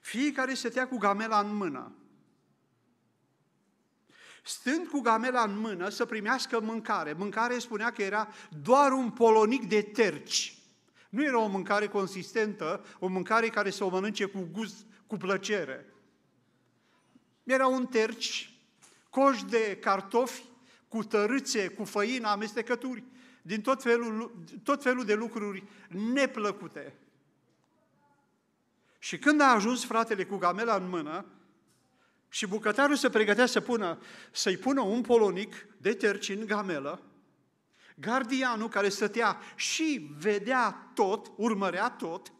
[0.00, 1.94] fiecare stătea cu gamela în mână.
[4.42, 7.12] Stând cu gamela în mână să primească mâncare.
[7.12, 8.28] Mâncare spunea că era
[8.62, 10.58] doar un polonic de terci.
[11.08, 15.86] Nu era o mâncare consistentă, o mâncare care să o mănânce cu gust, cu plăcere.
[17.44, 18.54] Era un terci,
[19.10, 20.44] coș de cartofi,
[20.88, 23.04] cu tărâțe, cu făină, amestecături,
[23.42, 25.64] din tot felul, tot felul de lucruri
[26.12, 26.94] neplăcute.
[28.98, 31.24] Și când a ajuns fratele cu gamela în mână
[32.32, 33.98] și bucătarul se pregătea să pună,
[34.30, 37.02] să-i pună un polonic de terci în gamelă,
[37.96, 42.32] gardianul care stătea și vedea tot, urmărea tot,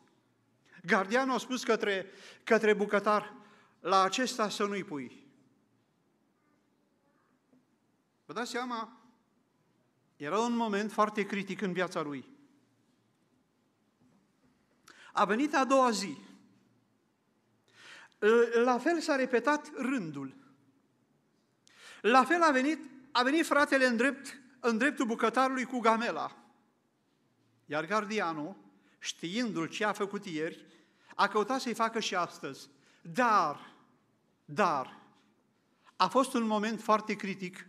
[0.85, 2.07] gardianul a spus către,
[2.45, 3.35] către bucătar,
[3.81, 5.27] la acesta să nu-i pui.
[8.27, 9.01] Vă dați seama,
[10.17, 12.25] era un moment foarte critic în viața lui.
[15.13, 16.19] A venit a doua zi.
[18.65, 20.35] La fel s-a repetat rândul.
[22.01, 26.37] La fel a venit, a venit fratele în, drept, în dreptul bucătarului cu gamela.
[27.67, 28.57] Iar gardianul,
[28.99, 30.67] știindu-l ce a făcut ieri,
[31.15, 32.69] a căutat să-i facă și astăzi.
[33.03, 33.75] Dar,
[34.45, 35.01] dar,
[35.97, 37.67] a fost un moment foarte critic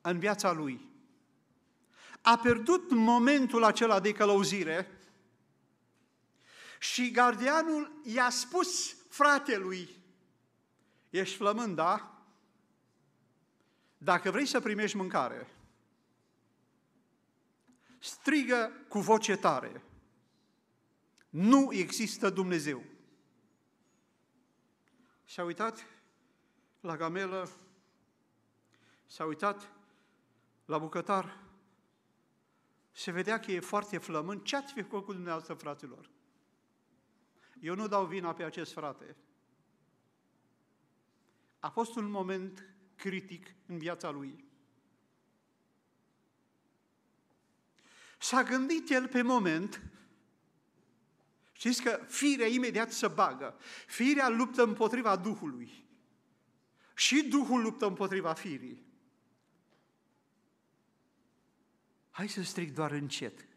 [0.00, 0.88] în viața lui.
[2.20, 4.98] A pierdut momentul acela de călăuzire
[6.78, 9.88] și gardianul i-a spus fratelui,
[11.10, 12.22] ești flămând, da?
[13.98, 15.48] Dacă vrei să primești mâncare,
[17.98, 19.82] strigă cu voce tare,
[21.28, 22.84] nu există Dumnezeu.
[25.24, 25.86] S-a uitat
[26.80, 27.50] la gamelă,
[29.06, 29.70] s-a uitat
[30.64, 31.38] la bucătar,
[32.92, 34.44] se vedea că e foarte flământ.
[34.44, 36.10] Ce ați făcut cu dumneavoastră, fraților?
[37.64, 39.16] Eu nu dau vina pe acest frate.
[41.58, 44.44] A fost un moment critic în viața lui.
[48.18, 49.82] S-a gândit el pe moment,
[51.52, 53.56] știți că firea imediat se bagă.
[53.86, 55.86] Firea luptă împotriva Duhului.
[56.94, 58.86] Și Duhul luptă împotriva firii.
[62.10, 63.53] Hai să strig doar încet.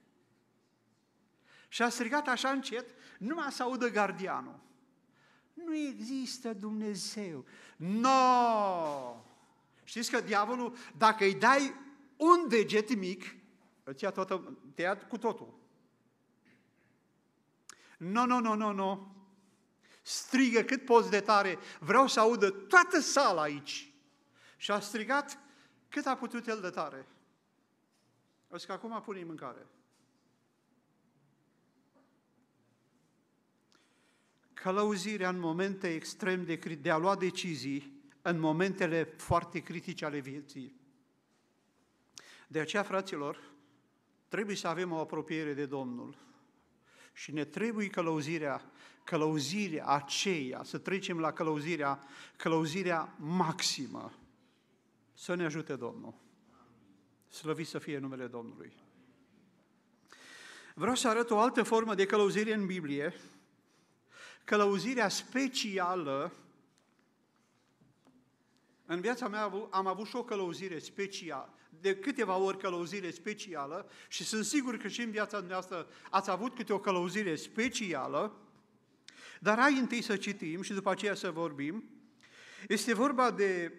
[1.67, 2.86] Și a strigat așa încet,
[3.17, 4.60] numai să audă gardianul.
[5.53, 7.45] Nu există Dumnezeu.
[7.75, 8.10] No!
[9.84, 11.73] Știți că diavolul, dacă îi dai
[12.15, 13.36] un deget mic,
[13.84, 15.53] îți ția toată, te ia cu totul.
[17.97, 19.15] Nu, nu, nu, nu, nu.
[20.01, 21.58] Strigă cât poți de tare.
[21.80, 23.91] Vreau să audă toată sala aici.
[24.58, 25.39] Și a strigat
[25.89, 27.08] cât a putut el de tare.
[28.49, 29.67] O că acum pune mâncare.
[34.67, 40.75] Călăuzirea în momente extrem de, de a lua decizii, în momentele foarte critice ale vieții.
[42.47, 43.39] De aceea, fraților,
[44.27, 46.17] trebuie să avem o apropiere de Domnul.
[47.13, 48.71] Și ne trebuie călăuzirea,
[49.03, 52.03] călăuzirea aceea, să trecem la călăuzirea,
[52.36, 54.13] călăuzirea maximă.
[55.13, 56.13] Să ne ajute Domnul.
[57.30, 58.73] Slăvit să fie numele Domnului.
[60.73, 63.13] Vreau să arăt o altă formă de călăuzire în Biblie,
[64.47, 66.33] călăuzirea specială.
[68.86, 74.23] În viața mea am avut și o călăuzire specială, de câteva ori călăuzire specială și
[74.23, 78.36] sunt sigur că și în viața noastră ați avut câte o călăuzire specială,
[79.39, 81.83] dar hai întâi să citim și după aceea să vorbim.
[82.67, 83.73] Este vorba de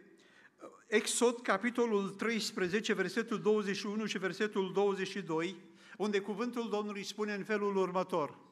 [0.86, 5.56] Exod, capitolul 13, versetul 21 și versetul 22,
[5.96, 8.47] unde cuvântul Domnului spune în felul următor.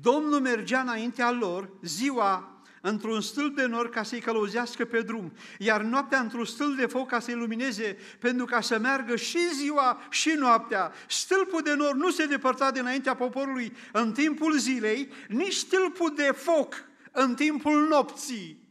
[0.00, 5.80] Domnul mergea înaintea lor ziua într-un stâlp de nor ca să-i călăuzească pe drum, iar
[5.80, 10.34] noaptea într-un stâlp de foc ca să-i lumineze, pentru ca să meargă și ziua și
[10.38, 10.92] noaptea.
[11.08, 16.74] Stâlpul de nor nu se depărta dinaintea poporului în timpul zilei, nici stâlpul de foc
[17.12, 18.62] în timpul nopții.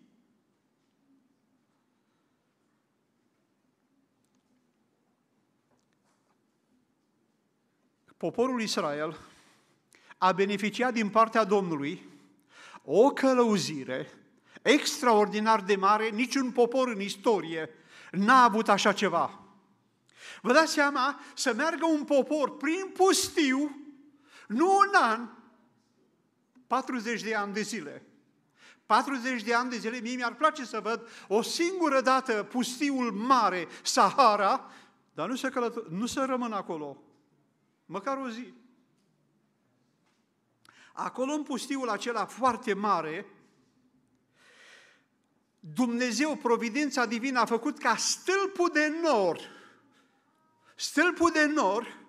[8.18, 9.18] poporul Israel
[10.24, 12.10] a beneficiat din partea Domnului
[12.84, 14.12] o călăuzire
[14.62, 17.70] extraordinar de mare, niciun popor în istorie
[18.12, 19.40] n-a avut așa ceva.
[20.42, 23.78] Vă dați seama să meargă un popor prin pustiu,
[24.48, 25.30] nu un an,
[26.68, 28.06] 40 de ani de zile.
[28.86, 33.68] 40 de ani de zile, mie mi-ar place să văd o singură dată pustiul mare,
[33.82, 34.72] Sahara,
[35.14, 36.98] dar nu să, călător, nu să rămân acolo
[37.86, 38.63] măcar o zi.
[40.94, 43.26] Acolo în pustiul acela foarte mare,
[45.60, 49.40] Dumnezeu, providența divină, a făcut ca stâlpul de nor,
[50.76, 52.02] stâlpul de nor,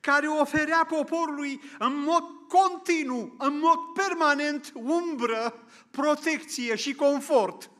[0.00, 7.70] care oferea poporului în mod continuu, în mod permanent, umbră, protecție și confort.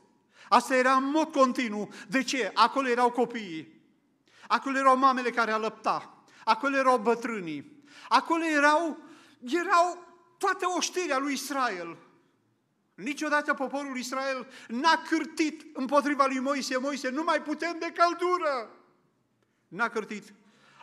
[0.49, 1.89] Asta era în mod continuu.
[2.07, 2.51] De ce?
[2.53, 3.81] Acolo erau copiii.
[4.47, 6.23] Acolo erau mamele care alăpta.
[6.45, 7.83] Acolo erau bătrânii.
[8.09, 8.97] Acolo erau,
[9.41, 10.12] erau
[10.43, 11.97] toată oștirea lui Israel.
[12.95, 18.69] Niciodată poporul Israel n-a cârtit împotriva lui Moise, Moise, nu mai putem de căldură.
[19.67, 20.33] N-a cârtit.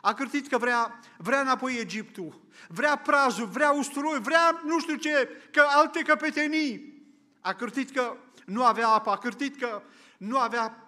[0.00, 5.28] A cârtit că vrea, vrea înapoi Egiptul, vrea prazul, vrea usturoi, vrea nu știu ce,
[5.50, 7.02] că alte căpetenii.
[7.40, 9.82] A cârtit că nu avea apă, a cârtit că
[10.18, 10.86] nu avea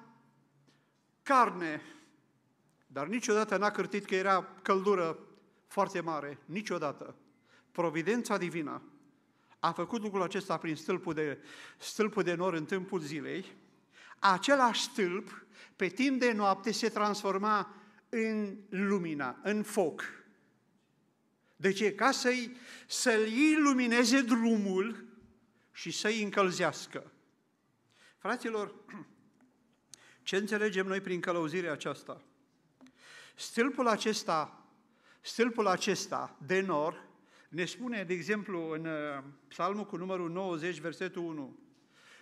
[1.23, 1.83] carne,
[2.87, 5.18] dar niciodată n-a cârtit că era căldură
[5.66, 7.14] foarte mare, niciodată.
[7.73, 8.83] Providența divină
[9.59, 11.39] a făcut lucrul acesta prin stâlpul de,
[11.79, 13.45] stâlpul de nor în timpul zilei,
[14.18, 15.47] același stâlp,
[15.77, 17.75] pe timp de noapte, se transforma
[18.09, 20.03] în lumina, în foc.
[21.57, 21.95] De ce?
[21.95, 22.57] Ca să-i,
[22.87, 25.05] să-l ilumineze drumul
[25.73, 27.12] și să-i încălzească.
[28.18, 28.75] Fraților,
[30.23, 32.23] ce înțelegem noi prin călăuzirea aceasta?
[33.35, 34.66] Stâlpul acesta,
[35.20, 37.11] stâlpul acesta de nor,
[37.53, 41.59] ne spune, de exemplu, în uh, psalmul cu numărul 90, versetul 1,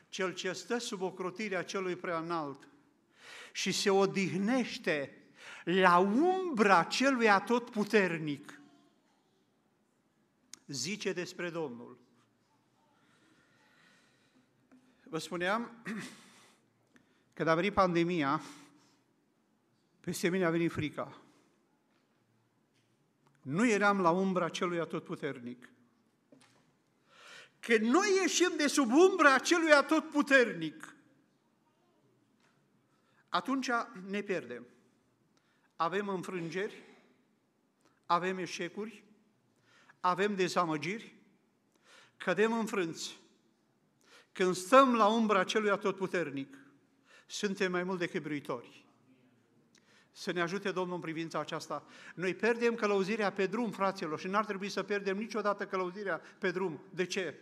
[0.08, 2.68] Cel ce stă sub ocrotirea celui prea înalt
[3.52, 5.16] și se odihnește
[5.64, 8.60] la umbra celui atotputernic,
[10.66, 11.98] zice despre Domnul.
[15.02, 15.82] Vă spuneam,
[17.34, 18.40] când a venit pandemia,
[20.00, 21.20] peste mine a venit frica.
[23.42, 25.68] Nu eram la umbra celui atotputernic.
[27.60, 30.94] Că noi ieșim de sub umbra celui atotputernic,
[33.28, 33.68] atunci
[34.06, 34.66] ne pierdem.
[35.76, 36.82] Avem înfrângeri,
[38.06, 39.04] avem eșecuri,
[40.00, 41.14] avem dezamăgiri,
[42.16, 43.18] cădem înfrânți.
[44.32, 46.56] Când stăm la umbra celui atotputernic,
[47.26, 48.79] suntem mai mult decât biruitori.
[50.20, 51.84] Să ne ajute Domnul în privința aceasta.
[52.14, 56.80] Noi pierdem călăuzirea pe drum, fraților, și n-ar trebui să pierdem niciodată călăuzirea pe drum.
[56.90, 57.34] De ce?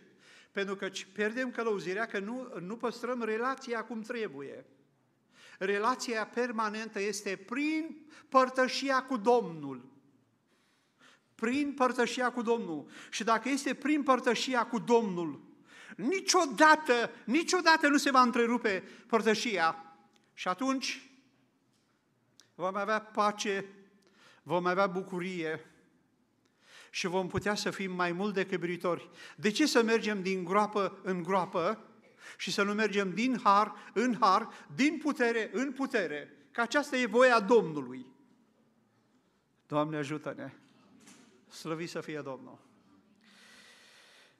[0.51, 4.65] Pentru că pierdem călăuzirea că nu, nu păstrăm relația cum trebuie.
[5.57, 7.95] Relația permanentă este prin
[8.29, 9.89] părtășia cu Domnul.
[11.35, 12.89] Prin părtășia cu Domnul.
[13.09, 15.41] Și dacă este prin părtășia cu Domnul,
[15.95, 19.83] niciodată, niciodată nu se va întrerupe părtășia.
[20.33, 21.08] Și atunci
[22.59, 23.65] vom avea pace,
[24.43, 25.65] vom avea bucurie
[26.89, 29.09] și vom putea să fim mai mult decât britori.
[29.35, 31.85] De ce să mergem din groapă în groapă
[32.37, 36.33] și să nu mergem din har în har, din putere în putere?
[36.51, 38.05] Că aceasta e voia Domnului.
[39.67, 40.53] Doamne ajută-ne!
[41.47, 42.59] Slăvit să fie Domnul!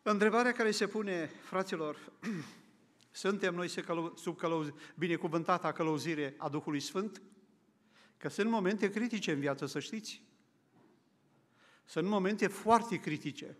[0.02, 1.98] Întrebarea care se pune, fraților,
[3.12, 3.68] suntem noi
[4.16, 7.22] sub călăuz, binecuvântata călăuzire a Duhului Sfânt?
[8.20, 10.22] Că sunt momente critice în viață, să știți.
[11.86, 13.58] Sunt momente foarte critice.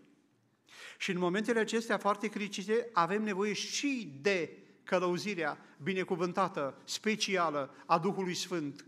[0.98, 8.34] Și în momentele acestea foarte critice avem nevoie și de călăuzirea binecuvântată, specială a Duhului
[8.34, 8.84] Sfânt.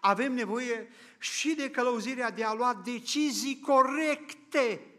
[0.00, 4.90] Avem nevoie și de călăuzirea de a lua decizii corecte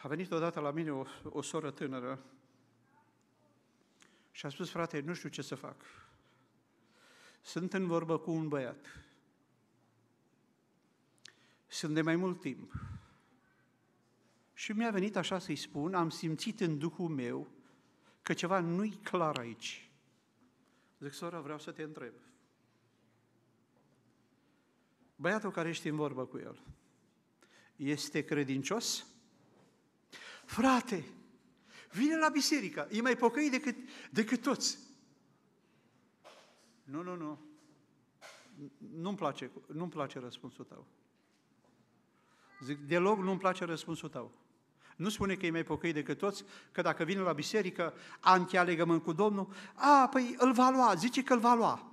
[0.00, 2.24] A venit odată la mine o, o soră tânără
[4.38, 5.76] și a spus, frate, nu știu ce să fac.
[7.40, 8.86] Sunt în vorbă cu un băiat.
[11.66, 12.72] Sunt de mai mult timp.
[14.54, 17.48] Și mi-a venit așa să-i spun, am simțit în Duhul meu
[18.22, 19.90] că ceva nu-i clar aici.
[20.98, 22.14] Zic, sora, vreau să te întreb.
[25.16, 26.62] Băiatul care ești în vorbă cu el,
[27.76, 29.06] este credincios?
[30.44, 31.04] Frate,
[31.90, 33.76] vine la biserică, e mai pocăit decât,
[34.10, 34.78] decât toți.
[36.84, 37.38] Nu, nu, nu.
[38.94, 40.86] Nu-mi place, nu-mi place răspunsul tău.
[42.60, 44.32] Zic, deloc nu-mi place răspunsul tău.
[44.96, 49.12] Nu spune că e mai pocăit decât toți, că dacă vine la biserică, anti-alegământ cu
[49.12, 51.92] Domnul, a, păi îl va lua, zice că îl va lua.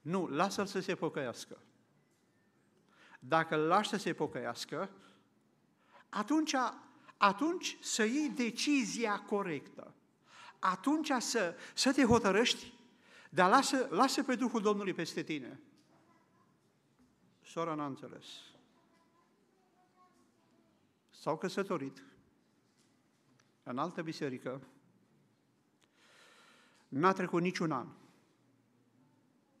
[0.00, 1.58] Nu, lasă-l să se pocăiască.
[3.18, 4.90] Dacă îl lași să se pocăiască,
[6.08, 6.54] atunci
[7.22, 9.94] atunci să iei decizia corectă.
[10.58, 12.72] Atunci să, să te hotărăști
[13.30, 15.60] Dar lasă, lasă pe Duhul Domnului peste tine.
[17.42, 18.26] Sora n-a înțeles.
[21.10, 22.02] S-au căsătorit
[23.62, 24.66] în altă biserică.
[26.88, 27.88] N-a trecut niciun an.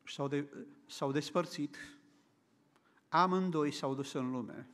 [0.04, 1.76] S-au, de, s-au despărțit.
[3.08, 4.68] Amândoi s-au dus în lume.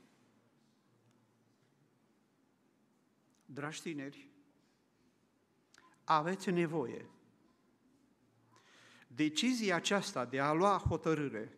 [3.47, 4.31] Dragi tineri,
[6.05, 7.11] aveți nevoie.
[9.07, 11.57] Decizia aceasta de a lua hotărâre,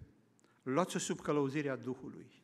[0.62, 2.42] luați-o sub călăuzirea Duhului.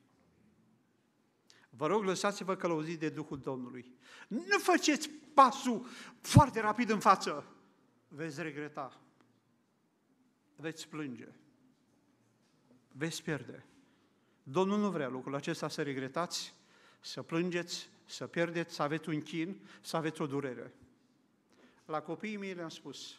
[1.70, 3.94] Vă rog, lăsați-vă călăuziți de Duhul Domnului.
[4.28, 5.86] Nu faceți pasul
[6.20, 7.46] foarte rapid în față.
[8.08, 9.00] Veți regreta.
[10.56, 11.28] Veți plânge.
[12.92, 13.66] Veți pierde.
[14.42, 16.54] Domnul nu vrea lucrul acesta să regretați,
[17.00, 20.74] să plângeți, să pierdeți, să aveți un chin, să aveți o durere.
[21.84, 23.18] La copiii mei le-am spus,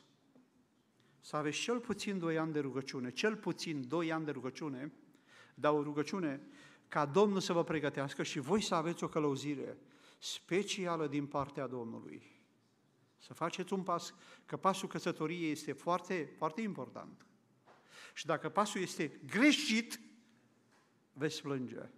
[1.22, 4.92] să aveți cel puțin doi ani de rugăciune, cel puțin doi ani de rugăciune,
[5.56, 6.42] dar o rugăciune
[6.88, 9.78] ca Domnul să vă pregătească și voi să aveți o călăuzire
[10.20, 12.34] specială din partea Domnului.
[13.18, 14.14] Să faceți un pas,
[14.46, 17.26] că pasul căsătoriei este foarte, foarte important.
[18.14, 20.00] Și dacă pasul este greșit,
[21.14, 21.90] veți plânge.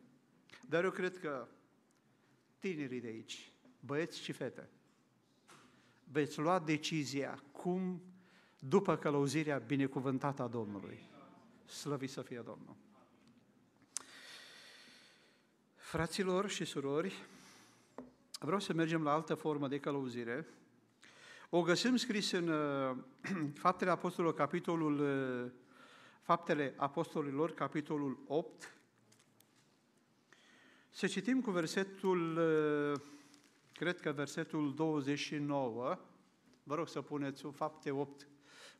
[0.67, 1.47] Dar eu cred că
[2.59, 4.69] tinerii de aici, băieți și fete,
[6.03, 8.01] veți lua decizia cum,
[8.59, 10.99] după călăuzirea binecuvântată a Domnului.
[11.65, 12.75] Slăvit să fie Domnul!
[15.75, 17.13] Fraților și surori,
[18.39, 20.47] vreau să mergem la altă formă de călăuzire.
[21.49, 22.97] O găsim scris în uh,
[23.63, 25.51] Faptele Apostolilor, capitolul uh,
[26.21, 28.76] Faptele Apostolilor, capitolul 8.
[30.97, 32.99] Să citim cu versetul, uh,
[33.73, 35.99] cred că versetul 29.
[36.63, 38.27] Vă rog să puneți Fapte 8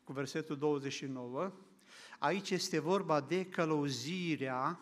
[0.04, 1.52] cu versetul 29.
[2.20, 4.80] Aici este vorba de călăuzirea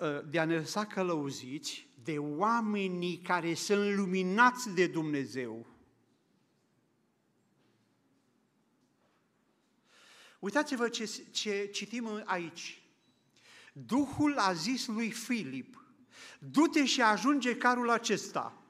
[0.00, 5.66] Uh, de a ne lăsa călăuziți de oamenii care sunt luminați de Dumnezeu.
[10.38, 12.83] Uitați-vă ce, ce citim aici.
[13.76, 15.84] Duhul a zis lui Filip,
[16.38, 18.62] du-te și ajunge carul acesta.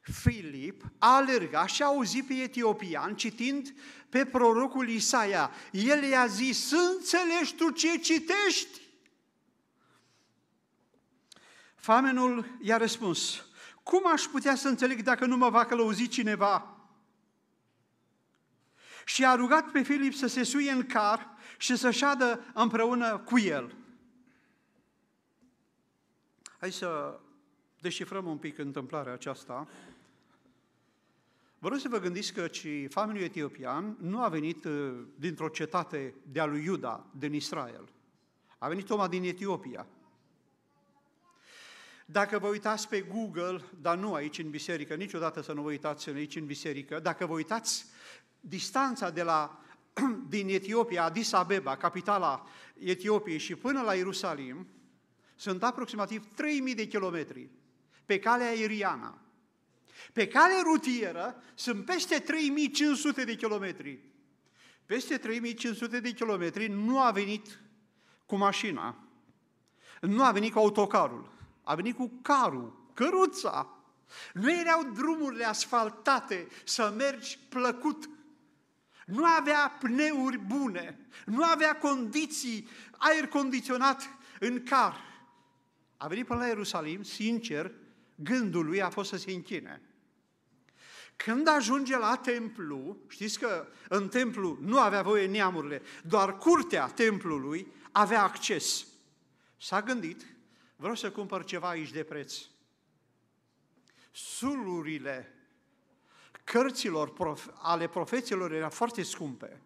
[0.00, 3.74] Filip a alergat și a auzit pe etiopian citind
[4.08, 5.50] pe prorocul Isaia.
[5.72, 8.80] El i-a zis, înțelegi tu ce citești?
[11.74, 13.44] Famenul i-a răspuns,
[13.82, 16.77] cum aș putea să înțeleg dacă nu mă va călăuzi cineva?
[19.08, 21.28] Și a rugat pe Filip să se suie în car
[21.58, 23.74] și să șadă împreună cu el.
[26.58, 27.20] Hai să
[27.80, 29.68] deșifrăm un pic întâmplarea aceasta.
[31.58, 36.14] Vă rog să vă gândiți că și famenul etiopian nu a venit uh, dintr-o cetate
[36.22, 37.88] de-a lui Iuda, din Israel.
[38.58, 39.86] A venit Toma din Etiopia.
[42.06, 46.08] Dacă vă uitați pe Google, dar nu aici în biserică, niciodată să nu vă uitați
[46.08, 47.86] aici în biserică, dacă vă uitați
[48.40, 49.60] distanța de la,
[50.28, 52.46] din Etiopia, Addis Abeba, capitala
[52.78, 54.66] Etiopiei și până la Ierusalim,
[55.36, 57.50] sunt aproximativ 3000 de kilometri
[58.04, 59.18] pe calea aeriană.
[60.12, 63.98] Pe calea rutieră sunt peste 3500 de kilometri.
[64.86, 67.60] Peste 3500 de kilometri nu a venit
[68.26, 68.96] cu mașina,
[70.00, 73.68] nu a venit cu autocarul a venit cu carul, căruța.
[74.32, 78.08] Nu erau drumurile asfaltate să mergi plăcut.
[79.08, 84.08] Nu avea pneuri bune, nu avea condiții, aer condiționat
[84.40, 84.96] în car.
[85.96, 87.72] A venit până la Ierusalim, sincer,
[88.14, 89.82] gândul lui a fost să se închine.
[91.16, 97.72] Când ajunge la templu, știți că în templu nu avea voie neamurile, doar curtea templului
[97.92, 98.86] avea acces.
[99.56, 100.26] S-a gândit
[100.80, 102.36] Vreau să cumpăr ceva aici de preț.
[104.10, 105.37] Sulurile
[106.52, 109.62] cărților prof, ale profeților erau foarte scumpe.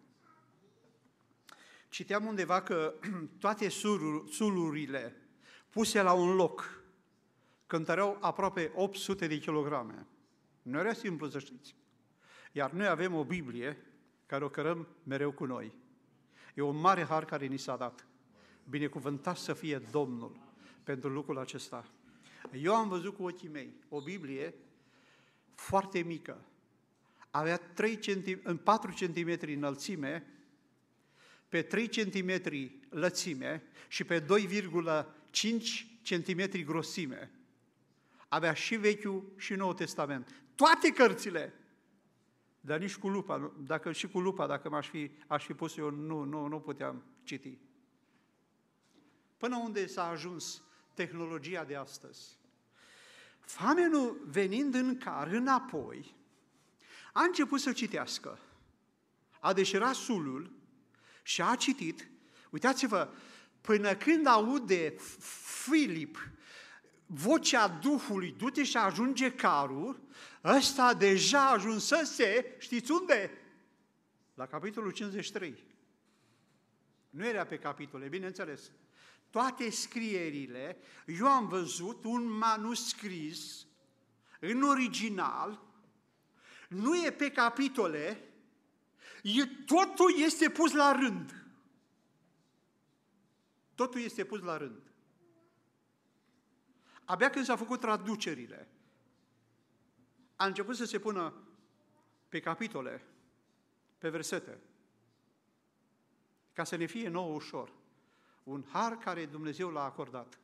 [1.89, 2.93] Citeam undeva că
[3.39, 3.69] toate
[4.29, 5.15] sulurile
[5.69, 6.83] puse la un loc
[7.67, 10.07] cântăreau aproape 800 de kilograme.
[10.61, 11.75] Nu era simplu să știți.
[12.51, 13.85] Iar noi avem o Biblie
[14.25, 15.75] care o cărăm mereu cu noi.
[16.55, 18.07] E un mare har care ni s-a dat.
[18.69, 20.39] Binecuvântat să fie Domnul
[20.83, 21.85] pentru lucrul acesta.
[22.51, 24.53] Eu am văzut cu ochii mei o Biblie
[25.55, 26.45] foarte mică.
[27.35, 30.25] Avea 3 cm, 4 cm înălțime,
[31.49, 32.41] pe 3 cm
[32.89, 34.27] lățime și pe 2,5
[36.03, 37.31] cm grosime.
[38.27, 40.43] Avea și Vechiul și Noul Testament.
[40.55, 41.53] Toate cărțile.
[42.61, 45.89] Dar nici cu lupa, dacă și cu lupa, dacă m-aș fi, aș fi pus eu,
[45.89, 47.57] nu, nu, nu puteam citi.
[49.37, 50.61] Până unde s-a ajuns
[50.93, 52.37] tehnologia de astăzi?
[53.39, 56.21] Famenul, venind în car înapoi,
[57.13, 58.39] a început să citească.
[59.39, 60.51] A deșirat sulul
[61.23, 62.07] și a citit.
[62.49, 63.09] Uitați-vă,
[63.61, 64.95] până când aude
[65.63, 66.17] Filip
[67.05, 70.01] vocea Duhului, du-te și ajunge carul,
[70.43, 73.31] ăsta deja ajunsese, știți unde?
[74.33, 75.63] La capitolul 53.
[77.09, 78.71] Nu era pe capitole, bineînțeles.
[79.29, 83.65] Toate scrierile, eu am văzut un manuscris
[84.39, 85.61] în original,
[86.73, 88.23] nu e pe capitole,
[89.23, 91.45] e, totul este pus la rând.
[93.75, 94.91] Totul este pus la rând.
[97.05, 98.67] Abia când s-au făcut traducerile,
[100.35, 101.33] a început să se pună
[102.29, 103.05] pe capitole,
[103.97, 104.59] pe versete,
[106.53, 107.71] ca să ne fie nou ușor.
[108.43, 110.39] Un har care Dumnezeu l-a acordat.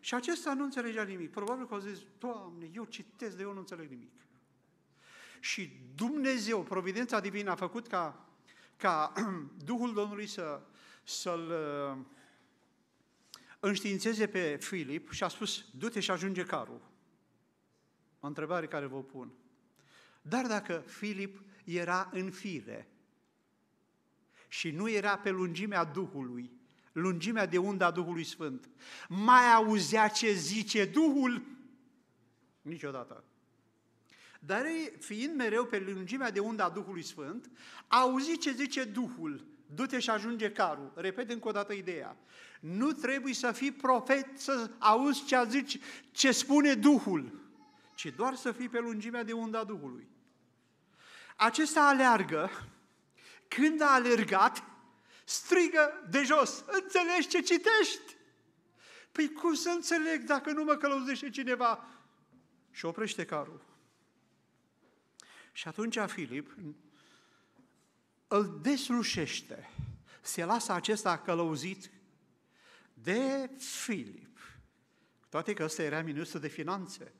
[0.00, 1.30] Și acesta nu înțelegea nimic.
[1.30, 4.25] Probabil că au zis, Doamne, eu citesc, de eu nu înțeleg nimic.
[5.40, 8.28] Și Dumnezeu, providența divină, a făcut ca,
[8.76, 9.12] ca
[9.64, 10.60] Duhul Domnului să,
[11.04, 12.04] să-l uh,
[13.60, 16.80] înștiințeze pe Filip și a spus, du-te și ajunge carul.
[18.20, 19.32] O întrebare care vă pun.
[20.22, 22.88] Dar dacă Filip era în fire
[24.48, 26.50] și nu era pe lungimea Duhului,
[26.92, 28.68] lungimea de unda Duhului Sfânt,
[29.08, 31.42] mai auzea ce zice Duhul?
[32.62, 33.24] Niciodată.
[34.46, 37.50] Dar ei, fiind mereu pe lungimea de unda Duhului Sfânt,
[37.88, 40.92] auzi ce zice Duhul, du-te și ajunge carul.
[40.94, 42.16] Repet încă o dată ideea.
[42.60, 45.78] Nu trebuie să fii profet să auzi ce, zici,
[46.10, 47.40] ce spune Duhul,
[47.94, 50.08] ci doar să fii pe lungimea de unda Duhului.
[51.36, 52.50] Acesta aleargă,
[53.48, 54.62] când a alergat,
[55.24, 58.16] strigă de jos, înțelegi ce citești?
[59.12, 61.88] Păi cum să înțeleg dacă nu mă călăuzește cineva?
[62.70, 63.75] Și oprește carul.
[65.56, 66.54] Și atunci Filip
[68.28, 69.70] îl deslușește.
[70.20, 71.90] Se lasă acesta călăuzit
[72.94, 74.38] de Filip.
[75.28, 77.12] Toate că ăsta era ministru de finanțe.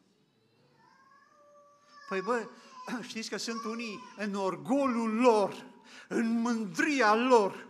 [2.09, 2.49] Păi bă,
[3.09, 5.67] știți că sunt unii în orgolul lor,
[6.09, 7.69] în mândria lor.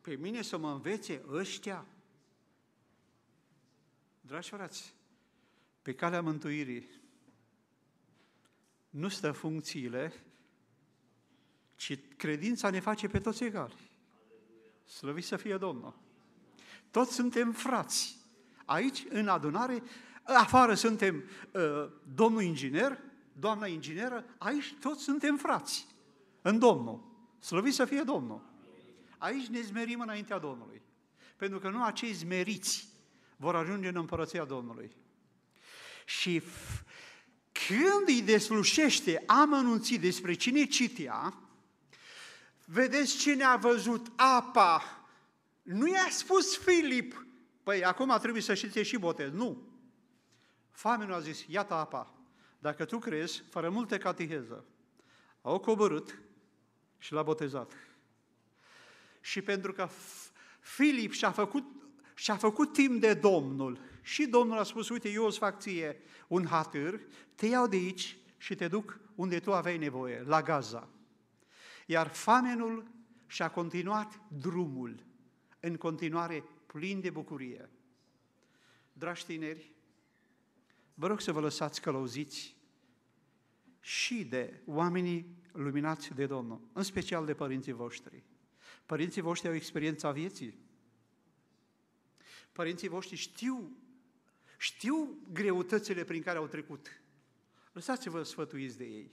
[0.00, 1.86] Pe mine să mă învețe ăștia.
[4.20, 4.94] Dragi frați,
[5.82, 7.01] pe calea mântuirii
[8.92, 10.12] nu stă funcțiile,
[11.76, 13.74] ci credința ne face pe toți egali.
[14.84, 15.94] Slăvit să fie Domnul!
[16.90, 18.16] Toți suntem frați.
[18.64, 19.82] Aici, în adunare,
[20.22, 22.98] afară suntem uh, domnul inginer,
[23.32, 25.86] doamna ingineră, aici toți suntem frați
[26.42, 27.02] în Domnul.
[27.38, 28.50] Slăvit să fie Domnul!
[29.18, 30.82] Aici ne zmerim înaintea Domnului.
[31.36, 32.88] Pentru că nu acei zmeriți
[33.36, 34.96] vor ajunge în împărăția Domnului.
[36.04, 36.42] Și
[37.52, 41.34] când îi deslușește amănunțit despre cine citea,
[42.64, 44.82] vedeți cine a văzut apa.
[45.62, 47.26] Nu i-a spus Filip,
[47.62, 49.30] păi acum trebuie să știți și botez.
[49.30, 49.62] Nu.
[50.70, 52.14] Famenul a zis, iată apa.
[52.58, 54.64] Dacă tu crezi, fără multe catiheză,
[55.42, 56.18] au coborât
[56.98, 57.72] și l-a botezat.
[59.20, 59.88] Și pentru că
[60.60, 61.64] Filip și-a făcut,
[62.14, 66.00] și-a făcut timp de Domnul, și Domnul a spus, uite, eu îți fac ție
[66.32, 67.00] un hatâr,
[67.34, 70.88] te iau de aici și te duc unde tu aveai nevoie, la Gaza.
[71.86, 72.90] Iar famenul
[73.26, 75.04] și-a continuat drumul,
[75.60, 77.70] în continuare plin de bucurie.
[78.92, 79.72] Dragi tineri,
[80.94, 82.56] vă rog să vă lăsați călăuziți
[83.80, 88.24] și de oamenii luminați de Domnul, în special de părinții voștri.
[88.86, 90.58] Părinții voștri au experiența vieții.
[92.52, 93.76] Părinții voștri știu
[94.62, 97.00] știu greutățile prin care au trecut.
[97.72, 99.10] Lăsați-vă sfătuiți de ei.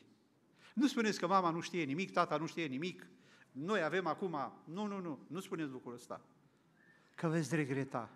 [0.73, 3.07] Nu spuneți că mama nu știe nimic, tata nu știe nimic,
[3.51, 4.51] noi avem acum...
[4.63, 6.21] Nu, nu, nu, nu spuneți lucrul ăsta.
[7.15, 8.09] Că veți regreta.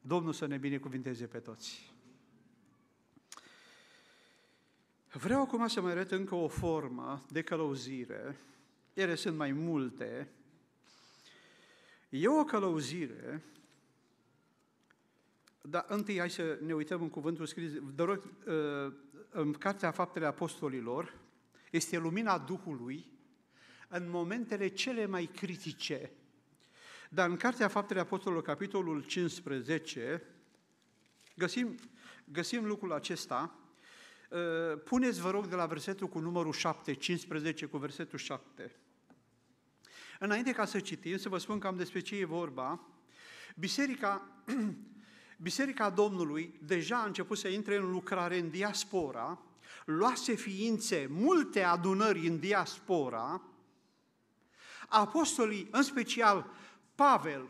[0.00, 1.92] Domnul să ne binecuvinteze pe toți.
[5.12, 8.40] Vreau acum să mai arăt încă o formă de călăuzire.
[8.94, 10.28] Ele sunt mai multe.
[12.08, 13.42] E o călăuzire
[15.70, 17.72] dar întâi hai să ne uităm în cuvântul scris.
[17.94, 18.92] Vă rog, uh,
[19.30, 21.14] în Cartea Faptele Apostolilor
[21.70, 23.12] este lumina Duhului
[23.88, 26.10] în momentele cele mai critice.
[27.10, 30.22] Dar în Cartea Faptele Apostolilor, capitolul 15,
[31.36, 31.74] găsim,
[32.24, 33.54] găsim lucrul acesta.
[34.30, 38.76] Uh, puneți, vă rog, de la versetul cu numărul 7, 15 cu versetul 7.
[40.18, 42.88] Înainte ca să citim, să vă spun cam despre ce e vorba,
[43.56, 44.22] Biserica,
[45.40, 49.38] Biserica Domnului deja a început să intre în lucrare în diaspora,
[49.84, 53.42] luase ființe, multe adunări în diaspora,
[54.88, 56.50] apostolii, în special
[56.94, 57.48] Pavel,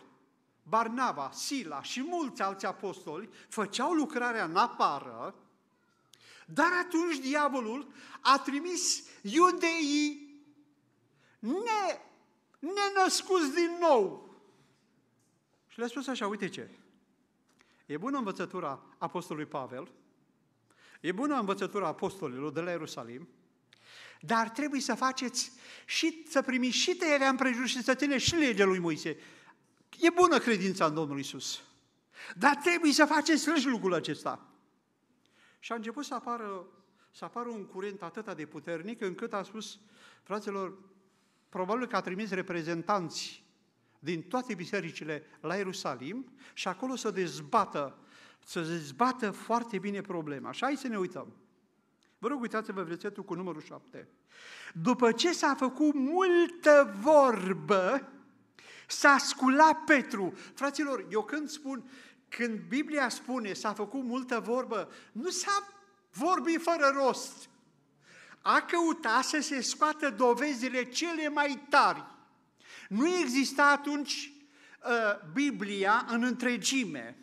[0.62, 5.34] Barnaba, Sila și mulți alți apostoli, făceau lucrarea în afară,
[6.47, 10.43] dar atunci diavolul a trimis iudeii
[11.39, 12.01] ne,
[12.59, 14.36] nenăscuți din nou.
[15.68, 16.78] Și le-a spus așa, uite ce,
[17.89, 19.91] e bună învățătura apostolului Pavel,
[21.01, 23.28] e bună învățătura apostolilor de la Ierusalim,
[24.20, 25.53] dar trebuie să faceți
[25.86, 29.16] și să primiți și tăierea împrejur și să țineți și legea lui Moise.
[30.01, 31.62] E bună credința în Domnul Isus.
[32.36, 34.47] Dar trebuie să faceți și lucrul acesta.
[35.59, 36.66] Și a început să apară,
[37.11, 39.78] să apară un curent atât de puternic încât a spus,
[40.22, 40.78] fraților,
[41.49, 43.45] probabil că a trimis reprezentanți
[43.99, 47.99] din toate bisericile la Ierusalim și acolo să dezbată,
[48.44, 50.53] să dezbată foarte bine problema.
[50.53, 51.32] Și hai să ne uităm.
[52.18, 54.09] Vă rog, uitați-vă versetul cu numărul 7.
[54.74, 58.09] După ce s-a făcut multă vorbă,
[58.86, 60.34] s-a sculat Petru.
[60.55, 61.90] Fraților, eu când spun,
[62.28, 65.68] când Biblia spune s-a făcut multă vorbă, nu s-a
[66.12, 67.49] vorbit fără rost.
[68.42, 72.05] A căutat să se scoată dovezile cele mai tari.
[72.89, 74.32] Nu exista atunci
[74.84, 77.16] uh, Biblia în întregime.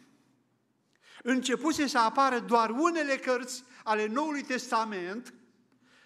[1.23, 5.33] Începuse să apară doar unele cărți ale Noului Testament,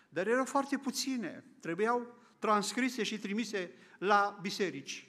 [0.09, 1.43] dar erau foarte puține.
[1.59, 5.07] Trebuiau transcrise și trimise la biserici.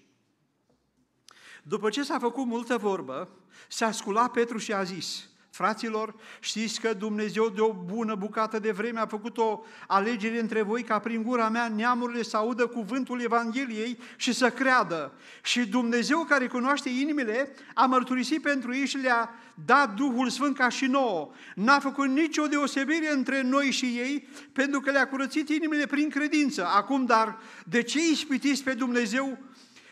[1.62, 3.38] După ce s-a făcut multă vorbă,
[3.68, 8.70] s-a sculat Petru și a zis, Fraților, știți că Dumnezeu de o bună bucată de
[8.70, 13.20] vreme a făcut o alegere între voi ca prin gura mea neamurile să audă cuvântul
[13.20, 15.12] Evangheliei și să creadă.
[15.42, 19.30] Și Dumnezeu care cunoaște inimile a mărturisit pentru ei și le-a
[19.64, 21.30] dat Duhul Sfânt ca și nouă.
[21.54, 26.66] N-a făcut nicio deosebire între noi și ei pentru că le-a curățit inimile prin credință.
[26.66, 29.38] Acum, dar, de ce ispitiți pe Dumnezeu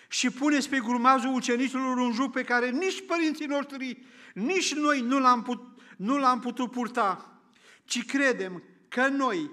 [0.09, 4.03] și puneți pe grumazul ucenicilor un juc pe care nici părinții noștri,
[4.35, 5.63] nici noi nu l-am, put,
[5.97, 7.41] nu l-am putut purta,
[7.85, 9.51] ci credem că noi,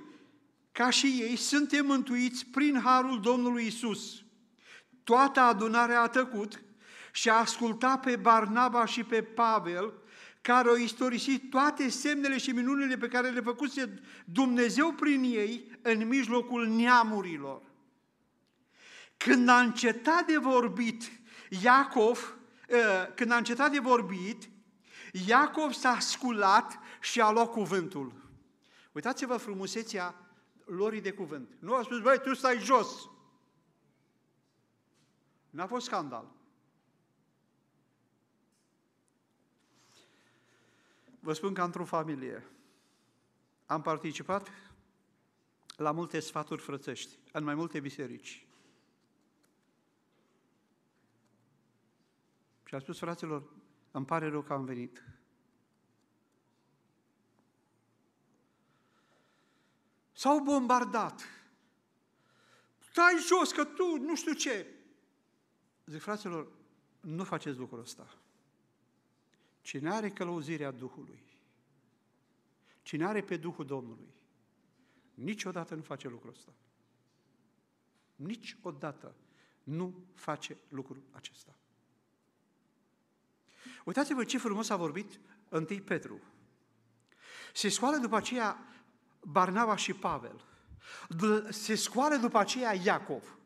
[0.71, 4.23] ca și ei, suntem mântuiți prin harul Domnului Isus.
[5.03, 6.61] Toată adunarea a tăcut
[7.11, 9.93] și a ascultat pe Barnaba și pe Pavel,
[10.41, 16.07] care au istorisit toate semnele și minunile pe care le făcuse Dumnezeu prin ei în
[16.07, 17.61] mijlocul neamurilor.
[19.17, 21.11] Când a încetat de vorbit
[21.63, 22.37] Iacov,
[22.71, 24.49] ă, când a încetat de vorbit,
[25.23, 28.13] Iacov s-a sculat și a luat cuvântul.
[28.91, 30.15] Uitați-vă frumusețea
[30.65, 31.49] lorii de cuvânt.
[31.59, 33.09] Nu a spus, băi, tu stai jos.
[35.49, 36.31] N-a fost scandal.
[41.19, 42.47] Vă spun că într-o familie
[43.65, 44.51] am participat
[45.75, 48.47] la multe sfaturi frățești, în mai multe biserici.
[52.65, 53.54] Și a spus, fraților,
[53.95, 55.03] îmi pare rău că am venit.
[60.11, 61.21] S-au bombardat.
[62.89, 64.73] Stai jos că tu nu știu ce.
[65.85, 66.51] Zic, fraților,
[66.99, 68.17] nu faceți lucrul ăsta.
[69.61, 71.23] Cine are călăuzirea Duhului,
[72.81, 74.13] cine are pe Duhul Domnului,
[75.13, 76.53] niciodată nu face lucrul ăsta.
[78.15, 79.15] Niciodată
[79.63, 81.55] nu face lucrul acesta.
[83.83, 86.21] Uitați-vă ce frumos a vorbit întâi Petru.
[87.53, 88.67] Se scoală după aceea
[89.21, 90.43] Barnaba și Pavel.
[91.49, 93.37] Se scoală după aceea Iacov.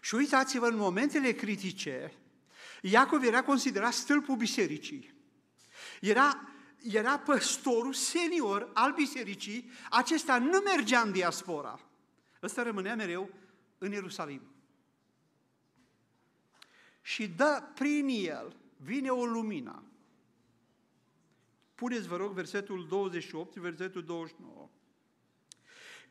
[0.00, 2.12] Și uitați-vă, în momentele critice,
[2.80, 5.14] Iacov era considerat stâlpul bisericii.
[6.00, 6.48] Era,
[6.82, 11.80] era păstorul senior al bisericii, acesta nu mergea în diaspora.
[12.42, 13.30] Ăsta rămânea mereu
[13.78, 14.42] în Ierusalim.
[17.02, 19.82] Și dă prin el vine o lumină.
[21.74, 24.68] Puneți, vă rog, versetul 28, versetul 29.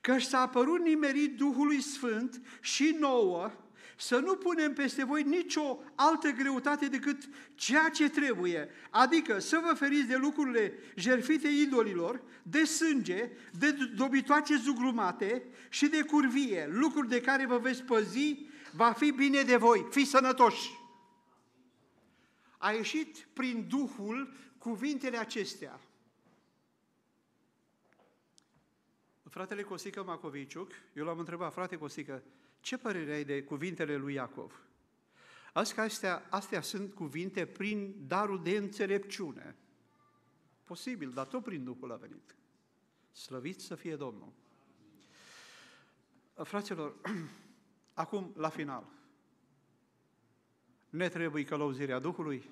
[0.02, 3.52] Căci s-a apărut nimerit Duhului Sfânt și nouă
[3.98, 9.74] să nu punem peste voi nicio altă greutate decât ceea ce trebuie, adică să vă
[9.74, 17.22] feriți de lucrurile jerfite idolilor, de sânge, de dobitoace zugrumate și de curvie, lucruri de
[17.22, 20.81] care vă veți păzi, va fi bine de voi, fiți sănătoși
[22.62, 25.80] a ieșit prin Duhul cuvintele acestea.
[29.30, 32.24] fratele Costică Macoviciuc, eu l-am întrebat, frate Costică,
[32.60, 34.62] ce părere ai de cuvintele lui Iacov?
[35.54, 39.56] Astea, astea sunt cuvinte prin darul de înțelepciune.
[40.64, 42.36] Posibil, dar tot prin Duhul a venit.
[43.12, 44.34] Slăvit să fie Domnul.
[46.44, 46.96] Fraților,
[47.94, 49.01] acum, la final,
[50.92, 52.50] ne trebuie călăuzirea Duhului?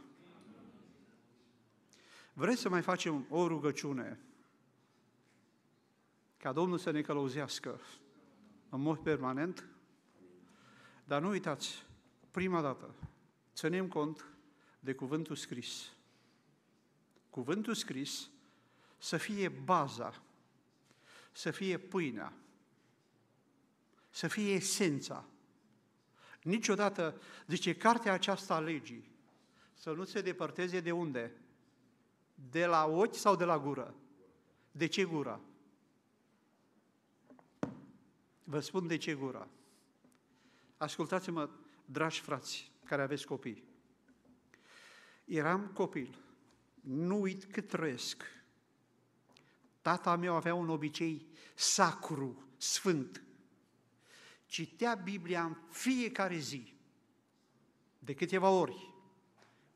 [2.33, 4.19] Vreți să mai facem o rugăciune
[6.37, 7.81] ca Domnul să ne călăuzească
[8.69, 9.67] în mod permanent?
[11.03, 11.85] Dar nu uitați,
[12.31, 12.95] prima dată,
[13.53, 14.25] ținem cont
[14.79, 15.91] de cuvântul scris.
[17.29, 18.29] Cuvântul scris
[18.97, 20.21] să fie baza,
[21.31, 22.33] să fie pâinea,
[24.09, 25.25] să fie esența.
[26.43, 29.11] Niciodată, zice, cartea aceasta a legii,
[29.73, 31.31] să nu se depărteze de unde?
[32.51, 33.95] De la ochi sau de la gură?
[34.71, 35.39] De ce gura?
[38.43, 39.47] Vă spun de ce gura.
[40.77, 41.49] Ascultați-mă,
[41.85, 43.63] dragi frați, care aveți copii.
[45.25, 46.17] Eram copil,
[46.81, 48.23] nu uit cât trăiesc.
[49.81, 53.23] Tata meu avea un obicei sacru, sfânt.
[54.49, 56.73] Citea Biblia în fiecare zi,
[57.99, 58.93] de câteva ori,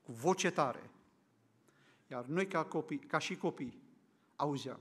[0.01, 0.89] cu voce tare.
[2.07, 3.81] Iar noi, ca, copii, ca și copii,
[4.35, 4.79] auzeam.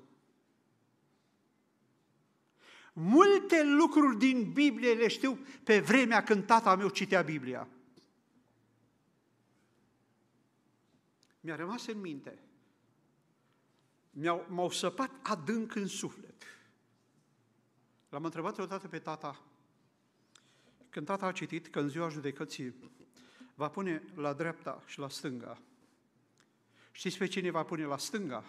[2.92, 7.68] Multe lucruri din Biblie le știu pe vremea când tata meu citea Biblia.
[11.40, 12.38] Mi-a rămas în minte.
[14.10, 16.44] M-au, m-au săpat adânc în suflet.
[18.08, 19.42] L-am întrebat odată pe tata,
[20.92, 22.74] când tata a citit că în ziua judecății
[23.54, 25.62] va pune la dreapta și la stânga.
[26.90, 28.44] Știți pe cine va pune la stânga?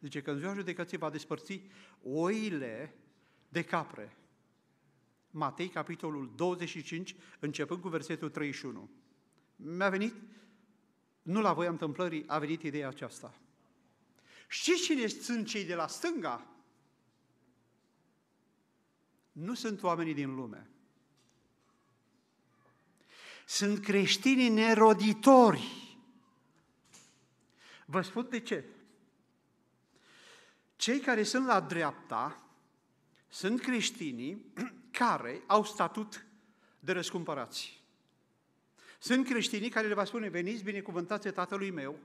[0.00, 1.62] Zice că în ziua judecății va despărți
[2.02, 2.94] oile
[3.48, 4.16] de capre.
[5.30, 8.90] Matei, capitolul 25, începând cu versetul 31.
[9.56, 10.14] Mi-a venit,
[11.22, 13.34] nu la voia întâmplării, a venit ideea aceasta.
[14.48, 16.46] Știți cine sunt cei de la stânga?
[19.32, 20.71] Nu sunt oamenii din lume.
[23.52, 25.96] Sunt creștinii neroditori.
[27.84, 28.64] Vă spun de ce.
[30.76, 32.42] Cei care sunt la dreapta
[33.28, 34.52] sunt creștinii
[35.00, 36.26] care au statut
[36.80, 37.82] de răscumpărați.
[38.98, 41.98] Sunt creștinii care le va spune, veniți binecuvântați tatălui meu,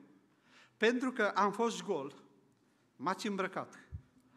[0.78, 2.14] pentru că am fost gol,
[2.96, 3.80] m-ați îmbrăcat,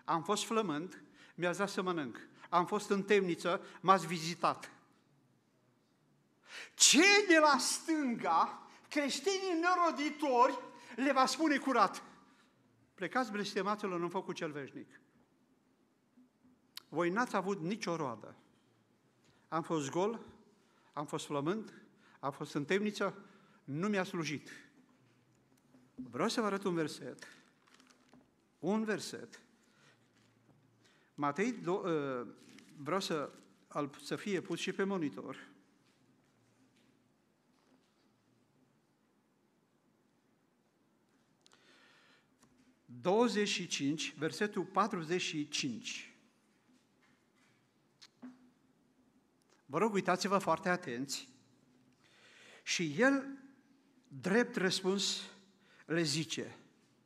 [0.05, 1.03] am fost flământ,
[1.35, 4.80] mi-ați dat să mănânc, am fost în temniță, m-ați vizitat.
[6.75, 10.59] Cei de la stânga, creștinii neroditori,
[10.97, 12.03] le va spune curat,
[12.95, 15.01] plecați blestemaților în focul cel veșnic.
[16.89, 18.35] Voi n-ați avut nicio roadă.
[19.49, 20.21] Am fost gol,
[20.93, 21.73] am fost flământ,
[22.21, 23.25] am fost în temniță,
[23.65, 24.51] nu mi-a slujit.
[25.95, 27.29] Vreau să vă arăt un verset.
[28.59, 29.41] Un verset.
[31.15, 32.27] Matei, do, uh,
[32.77, 33.31] vreau să,
[34.03, 35.50] să fie pus și pe monitor.
[43.01, 46.15] Douăzeci și cinci, versetul 45.
[49.67, 51.29] Vă rog, uitați-vă foarte atenți.
[52.63, 53.39] Și el,
[54.09, 55.23] drept răspuns,
[55.87, 56.57] le zice,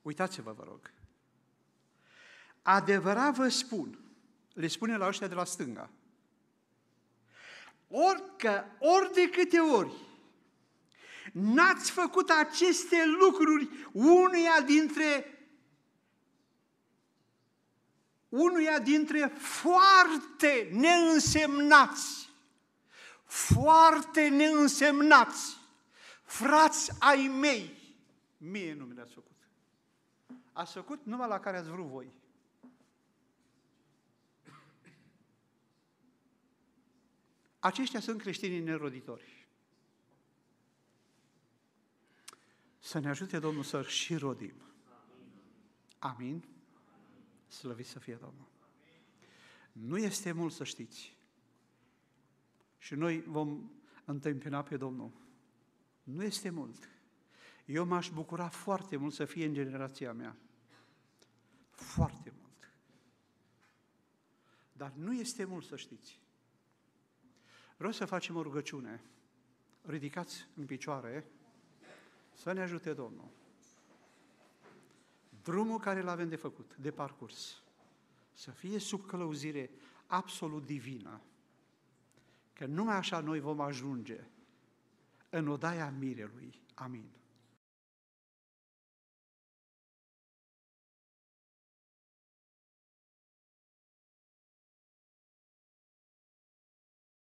[0.03, 0.93] uitați-vă, vă rog,
[2.63, 3.99] adevărat vă spun,
[4.53, 5.91] le spune la ăștia de la stânga,
[7.89, 9.95] orică, ori de câte ori
[11.33, 15.34] n-ați făcut aceste lucruri unuia dintre
[18.35, 22.25] unuia dintre foarte neînsemnați
[23.35, 25.57] foarte neînsemnați,
[26.23, 27.95] frați ai mei,
[28.37, 29.37] mie nu mi le-ați făcut.
[30.53, 32.13] Ați făcut numai la care ați vrut voi.
[37.59, 39.49] Aceștia sunt creștinii neroditori.
[42.79, 44.55] Să ne ajute Domnul să și rodim.
[45.99, 46.54] Amin.
[47.55, 48.49] Slăvit să fie Domnul.
[49.73, 51.17] Nu este mult să știți
[52.79, 53.71] și noi vom
[54.05, 55.11] întâmpina pe Domnul.
[56.03, 56.89] Nu este mult.
[57.65, 60.37] Eu m-aș bucura foarte mult să fie în generația mea.
[61.71, 62.73] Foarte mult.
[64.73, 66.21] Dar nu este mult să știți.
[67.77, 69.05] Vreau să facem o rugăciune.
[69.83, 71.27] Ridicați în picioare
[72.33, 73.31] să ne ajute Domnul.
[75.45, 77.63] Drumul care l avem de făcut, de parcurs,
[78.33, 79.71] să fie sub călăuzire
[80.07, 81.21] absolut divină,
[82.53, 84.25] că numai așa noi vom ajunge
[85.31, 86.63] în odaia mirelui.
[86.75, 87.09] Amin.